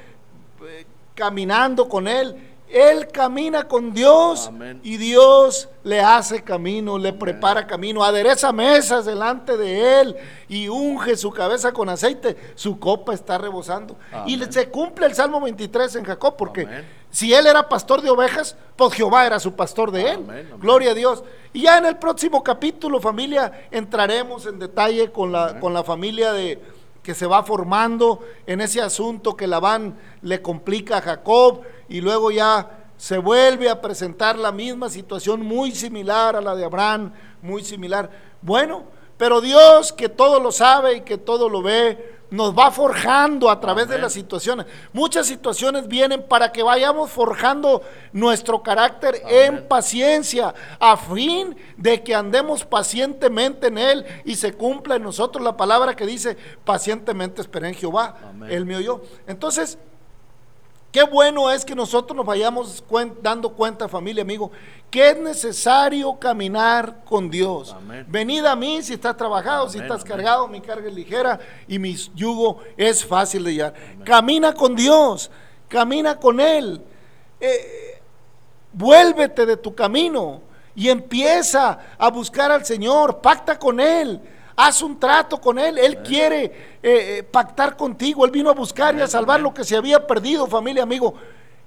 eh, 0.67 0.87
caminando 1.15 1.89
con 1.89 2.09
Él. 2.09 2.37
Él 2.71 3.09
camina 3.09 3.67
con 3.67 3.93
Dios 3.95 4.49
Amén. 4.49 4.81
y 4.83 4.97
Dios 4.99 5.69
le 5.85 6.01
hace 6.01 6.43
camino, 6.43 6.99
le 6.99 7.13
prepara 7.13 7.67
camino, 7.67 8.05
adereza 8.05 8.53
mesas 8.53 9.07
delante 9.07 9.57
de 9.57 10.01
Él 10.01 10.17
y 10.49 10.69
unge 10.69 11.17
su 11.17 11.31
cabeza 11.31 11.73
con 11.73 11.89
aceite. 11.89 12.37
Su 12.55 12.79
copa 12.79 13.15
está 13.15 13.39
rebosando. 13.39 13.97
Y 14.27 14.39
se 14.51 14.69
cumple 14.69 15.07
el 15.07 15.15
Salmo 15.15 15.41
23 15.41 15.97
en 15.97 16.05
Jacob, 16.05 16.37
porque 16.37 16.69
si 17.11 17.33
Él 17.33 17.47
era 17.47 17.69
pastor 17.69 18.03
de 18.03 18.11
ovejas, 18.11 18.57
pues 18.77 18.93
Jehová 18.95 19.27
era 19.27 19.41
su 19.41 19.55
pastor 19.55 19.91
de 19.91 20.13
Él. 20.13 20.49
Gloria 20.59 20.91
a 20.91 20.95
Dios. 20.95 21.25
Y 21.53 21.63
ya 21.63 21.79
en 21.79 21.87
el 21.87 21.97
próximo 21.97 22.43
capítulo, 22.43 23.01
familia, 23.01 23.69
entraremos 23.71 24.45
en 24.47 24.59
detalle 24.59 25.11
con 25.11 25.33
la, 25.33 25.59
con 25.59 25.73
la 25.73 25.83
familia 25.83 26.33
de 26.33 26.61
que 27.09 27.15
se 27.15 27.27
va 27.27 27.43
formando 27.43 28.21
en 28.47 28.61
ese 28.61 28.83
asunto 28.83 29.35
que 29.35 29.47
Labán 29.47 29.97
le 30.21 30.43
complica 30.43 30.99
a 30.99 31.01
Jacob 31.01 31.63
y 31.89 32.03
luego 32.03 32.31
ya 32.31 32.91
se 32.99 33.17
vuelve 33.17 33.71
a 33.71 33.81
presentar 33.81 34.37
la 34.37 34.53
misma 34.53 34.91
situación 34.91 35.41
muy 35.41 35.73
similar 35.73 36.37
a 36.37 36.43
la 36.43 36.55
de 36.55 36.67
Abraham, 36.67 37.15
muy 37.41 37.65
similar. 37.65 38.11
Bueno, 38.43 38.85
pero 39.17 39.41
Dios 39.41 39.91
que 39.95 40.11
todo 40.11 40.39
lo 40.39 40.53
sabe 40.53 40.97
y 40.97 41.01
que 41.01 41.17
todo 41.17 41.49
lo 41.49 41.63
ve, 41.63 42.18
nos 42.31 42.57
va 42.57 42.71
forjando 42.71 43.51
a 43.51 43.61
través 43.61 43.89
de 43.89 43.99
las 43.99 44.13
situaciones. 44.13 44.67
Muchas 44.93 45.27
situaciones 45.27 45.89
vienen 45.89 46.23
para 46.29 46.53
que 46.53 46.63
vayamos 46.63 47.11
forjando 47.11 47.83
nuestro 48.13 48.63
carácter 48.63 49.23
en 49.29 49.67
paciencia, 49.67 50.55
a 50.79 50.97
fin 50.97 51.57
de 51.77 52.03
que 52.03 52.15
andemos 52.15 52.65
pacientemente 52.65 53.69
en 53.69 53.79
Él 53.79 54.07
y 54.25 54.37
se 54.37 54.53
cumpla 54.53 54.97
en 54.97 55.03
nosotros 55.03 55.43
la 55.43 55.57
palabra 55.57 55.97
que 55.97 56.07
dice, 56.07 56.37
pacientemente 56.65 57.41
esperé 57.41 57.69
en 57.69 57.75
Jehová. 57.75 58.17
Amén. 58.29 58.51
Él 58.51 58.67
me 58.67 58.77
oyó. 58.77 59.03
Entonces, 59.27 59.79
Qué 60.91 61.03
bueno 61.03 61.51
es 61.51 61.65
que 61.67 61.75
nosotros 61.75 62.17
nos 62.17 62.25
vayamos 62.25 62.83
cuen- 62.89 63.15
dando 63.21 63.51
cuenta, 63.53 63.89
familia, 63.89 64.23
amigo, 64.23 64.51
que 64.91 65.11
es 65.11 65.19
necesario 65.19 66.19
caminar 66.19 67.05
con 67.05 67.31
Dios. 67.31 67.75
Amén. 67.77 68.07
Venid 68.09 68.45
a 68.47 68.57
mí 68.57 68.83
si 68.83 68.95
estás 68.95 69.15
trabajado, 69.17 69.69
si 69.69 69.79
estás 69.79 70.01
amén. 70.01 70.07
cargado, 70.09 70.49
mi 70.49 70.63
carga 70.63 70.89
es 70.89 70.95
ligera 70.95 71.39
y 71.67 71.79
mi 71.79 71.95
yugo 72.15 72.61
es 72.77 73.05
fácil 73.05 73.45
de 73.45 73.55
llevar. 73.55 73.75
Camina 74.03 74.55
con 74.55 74.75
Dios, 74.75 75.31
camina 75.69 76.19
con 76.19 76.41
Él. 76.41 76.83
Eh, 77.39 78.01
vuélvete 78.73 79.45
de 79.45 79.59
tu 79.59 79.75
camino 79.75 80.41
y 80.75 80.89
empieza 80.89 81.79
a 81.99 82.11
buscar 82.11 82.51
al 82.51 82.65
Señor, 82.65 83.21
pacta 83.21 83.59
con 83.59 83.79
Él, 83.79 84.21
haz 84.59 84.83
un 84.83 84.99
trato 84.99 85.41
con 85.41 85.57
Él, 85.57 85.79
Él 85.79 85.99
quiere 85.99 86.45
eh, 86.45 86.51
eh, 86.83 87.23
pactar 87.23 87.77
contigo, 87.77 88.25
Él 88.25 88.33
vino 88.33 88.51
a 88.51 88.55
buscar 88.55 88.97
y 88.97 89.01
a 89.01 89.07
salvar 89.07 89.41
lo 89.41 89.55
que 89.55 89.63
se 89.63 89.77
había 89.77 90.05
perdido, 90.05 90.49
familia, 90.49 90.83
amigo, 90.83 91.15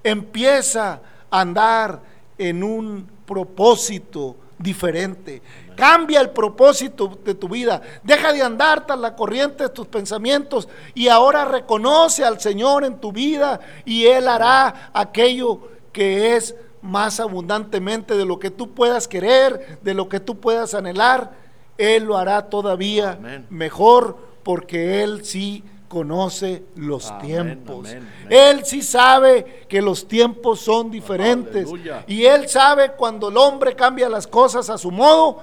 empieza 0.03 0.99
a 1.29 1.39
andar 1.39 2.01
en 2.37 2.61
un 2.61 3.09
propósito 3.25 4.35
diferente. 4.57 5.41
Cambia 5.77 6.19
el 6.19 6.31
propósito 6.31 7.17
de 7.23 7.33
tu 7.33 7.47
vida. 7.47 7.81
Deja 8.03 8.33
de 8.33 8.41
andar 8.41 8.85
tras 8.85 8.99
la 8.99 9.15
corriente 9.15 9.63
de 9.63 9.69
tus 9.69 9.87
pensamientos 9.87 10.67
y 10.93 11.07
ahora 11.07 11.45
reconoce 11.45 12.25
al 12.25 12.41
Señor 12.41 12.83
en 12.83 12.99
tu 12.99 13.13
vida 13.13 13.61
y 13.85 14.05
Él 14.05 14.27
hará 14.27 14.91
aquello 14.93 15.61
que 15.93 16.35
es 16.35 16.55
más 16.81 17.21
abundantemente 17.21 18.17
de 18.17 18.25
lo 18.25 18.37
que 18.37 18.51
tú 18.51 18.73
puedas 18.73 19.07
querer, 19.07 19.79
de 19.81 19.93
lo 19.93 20.09
que 20.09 20.19
tú 20.19 20.41
puedas 20.41 20.73
anhelar. 20.73 21.39
Él 21.81 22.03
lo 22.05 22.17
hará 22.17 22.49
todavía 22.49 23.13
Amén. 23.13 23.45
mejor 23.49 24.17
porque 24.43 25.03
Él 25.03 25.25
sí 25.25 25.63
conoce 25.87 26.63
los 26.75 27.09
Amén, 27.11 27.25
tiempos. 27.25 27.89
amén. 27.89 28.09
Él 28.29 28.65
sí 28.65 28.81
sabe 28.81 29.65
que 29.67 29.81
los 29.81 30.07
tiempos 30.07 30.61
son 30.61 30.89
diferentes. 30.89 31.67
Aleluya. 31.67 32.03
Y 32.07 32.23
Él 32.25 32.47
sabe 32.47 32.93
cuando 32.93 33.29
el 33.29 33.37
hombre 33.37 33.75
cambia 33.75 34.07
las 34.07 34.25
cosas 34.25 34.69
a 34.69 34.77
su 34.77 34.89
modo, 34.89 35.39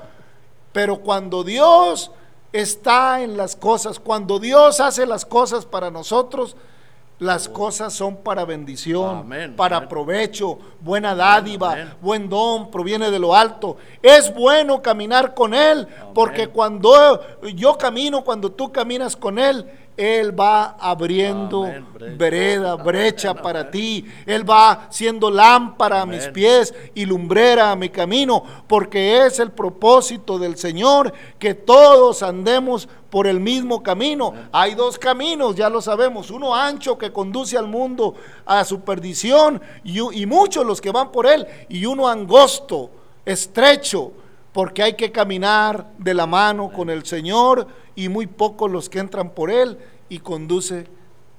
pero 0.73 1.01
cuando 1.01 1.45
Dios 1.45 2.11
está 2.53 3.21
en 3.23 3.37
las 3.37 3.57
cosas, 3.57 4.01
cuando 4.01 4.39
Dios 4.39 4.81
hace 4.81 5.05
las 5.07 5.27
cosas 5.27 5.67
para 5.67 5.91
nosotros, 5.91 6.57
las 7.19 7.49
cosas 7.49 7.93
son 7.93 8.17
para 8.17 8.45
bendición, 8.45 9.19
Amén, 9.19 9.55
para 9.57 9.79
amén. 9.79 9.89
provecho, 9.89 10.59
buena 10.81 11.15
dádiva, 11.15 11.73
amén. 11.73 11.95
buen 12.01 12.29
don, 12.29 12.71
proviene 12.71 13.11
de 13.11 13.19
lo 13.19 13.35
alto. 13.35 13.77
Es 14.03 14.33
bueno 14.33 14.81
caminar 14.81 15.35
con 15.35 15.53
Él, 15.53 15.87
porque 16.15 16.47
cuando 16.49 17.21
yo 17.55 17.77
camino, 17.77 18.23
cuando 18.23 18.53
tú 18.53 18.71
caminas 18.71 19.17
con 19.17 19.39
Él, 19.39 19.67
Él 19.97 20.39
va 20.39 20.77
abriendo 20.79 21.63
brecha. 21.63 22.15
vereda, 22.17 22.77
brecha 22.77 23.35
para 23.35 23.69
ti. 23.69 24.07
Él 24.25 24.49
va 24.49 24.87
siendo 24.91 25.29
lámpara 25.29 26.03
a 26.03 26.07
mis 26.07 26.29
pies 26.29 26.73
y 26.95 27.05
lumbrera 27.05 27.73
a 27.73 27.77
mi 27.77 27.89
camino, 27.89 28.45
porque 28.69 29.27
es 29.27 29.41
el 29.41 29.51
propósito 29.51 30.39
del 30.39 30.57
Señor 30.57 31.13
que 31.41 31.55
todos 31.55 32.23
andemos 32.23 32.89
por 33.11 33.27
el 33.27 33.41
mismo 33.41 33.83
camino. 33.83 34.35
Hay 34.53 34.75
dos 34.75 34.99
caminos, 34.99 35.57
ya 35.57 35.69
lo 35.69 35.81
sabemos, 35.81 36.31
uno 36.31 36.55
ancho 36.55 36.99
que 36.99 37.13
conduce 37.13 37.57
al 37.57 37.67
mundo 37.67 38.15
a 38.45 38.65
su 38.65 38.81
perdición 38.81 39.61
y, 39.85 40.27
muchos 40.27 40.67
los 40.67 40.81
que 40.81 40.93
van 40.93 41.11
por 41.11 41.27
él, 41.27 41.47
y 41.69 41.87
uno 41.87 42.09
angosto, 42.09 42.91
estrecho, 43.25 44.13
porque 44.53 44.83
hay 44.83 44.95
que 44.95 45.13
caminar 45.13 45.93
de 45.99 46.15
la 46.15 46.27
mano 46.27 46.71
con 46.71 46.91
el 46.91 47.05
Señor 47.05 47.67
y 47.95 48.09
muy 48.09 48.27
pocos 48.27 48.71
los 48.71 48.89
que 48.89 48.99
entran 48.99 49.31
por 49.31 49.51
él 49.51 49.79
y 50.09 50.19
conduce 50.19 50.87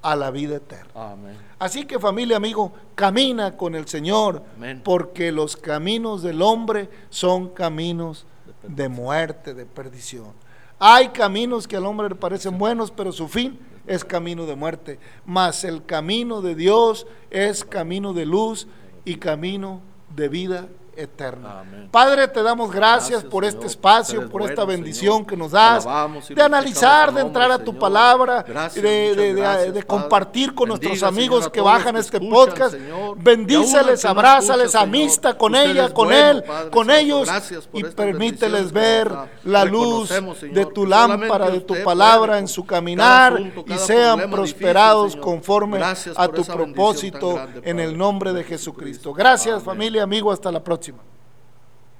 a 0.01 0.15
la 0.15 0.31
vida 0.31 0.57
eterna. 0.57 1.11
Amén. 1.11 1.37
Así 1.59 1.85
que 1.85 1.99
familia, 1.99 2.37
amigo, 2.37 2.71
camina 2.95 3.57
con 3.57 3.75
el 3.75 3.87
Señor, 3.87 4.41
Amén. 4.55 4.81
porque 4.83 5.31
los 5.31 5.57
caminos 5.57 6.21
del 6.21 6.41
hombre 6.41 6.89
son 7.09 7.49
caminos 7.49 8.25
de 8.63 8.87
muerte, 8.87 9.53
de 9.53 9.65
perdición. 9.65 10.33
Hay 10.79 11.09
caminos 11.09 11.67
que 11.67 11.75
al 11.75 11.85
hombre 11.85 12.09
le 12.09 12.15
parecen 12.15 12.57
buenos, 12.57 12.89
pero 12.89 13.11
su 13.11 13.27
fin 13.27 13.59
es 13.85 14.05
camino 14.05 14.45
de 14.45 14.55
muerte. 14.55 14.99
Mas 15.25 15.63
el 15.65 15.85
camino 15.85 16.41
de 16.41 16.55
Dios 16.55 17.05
es 17.29 17.65
camino 17.65 18.13
de 18.13 18.25
luz 18.25 18.67
y 19.03 19.15
camino 19.15 19.81
de 20.15 20.29
vida 20.29 20.69
eterna. 21.01 21.61
Amén. 21.61 21.89
Padre, 21.91 22.27
te 22.27 22.43
damos 22.43 22.71
gracias, 22.71 23.09
Gracias, 23.09 23.31
por 23.31 23.45
este 23.45 23.57
Señor. 23.59 23.71
espacio, 23.71 24.29
por 24.29 24.41
esta 24.43 24.65
bendición 24.65 25.17
Señor. 25.17 25.27
que 25.27 25.37
nos 25.37 25.51
das, 25.51 25.87
de 26.29 26.41
analizar, 26.41 27.13
de 27.13 27.21
entrar 27.21 27.51
a 27.51 27.57
tu 27.59 27.65
Señor. 27.71 27.79
palabra, 27.79 28.43
Gracias, 28.47 28.83
de, 28.83 29.33
gracias, 29.35 29.85
compartir 29.85 30.53
con 30.53 30.69
Bendiga, 30.69 30.89
nuestros 30.89 31.09
amigos 31.09 31.49
que 31.49 31.61
bajan 31.61 31.93
que 31.95 32.01
este 32.01 32.17
escuchan, 32.17 32.45
podcast. 32.47 32.75
Bendíceles, 33.17 34.05
abrázales, 34.05 34.75
amista 34.75 35.37
con 35.37 35.55
Usted 35.55 35.69
ella, 35.71 35.93
con 35.93 36.07
bueno, 36.07 36.29
él, 36.29 36.43
Padre 36.43 36.69
con 36.69 36.91
ellos 36.91 37.29
y 37.73 37.83
permíteles 37.83 38.71
ver 38.71 39.11
la 39.43 39.65
luz 39.65 40.09
de 40.09 40.65
tu 40.65 40.85
lámpara, 40.85 41.49
de 41.49 41.61
tu 41.61 41.75
palabra 41.83 42.39
en 42.39 42.47
su 42.47 42.65
caminar 42.65 43.39
y 43.39 43.77
sean 43.77 44.29
prosperados 44.29 45.15
conforme 45.15 45.81
a 45.83 46.27
tu 46.27 46.43
propósito 46.43 47.39
en 47.63 47.79
el 47.79 47.97
nombre 47.97 48.33
de 48.33 48.43
Jesucristo. 48.43 49.13
Gracias 49.13 49.63
familia, 49.63 50.03
amigo, 50.03 50.31
hasta 50.31 50.51
la 50.51 50.63
próxima. 50.63 50.88
Фатима. 50.89 51.18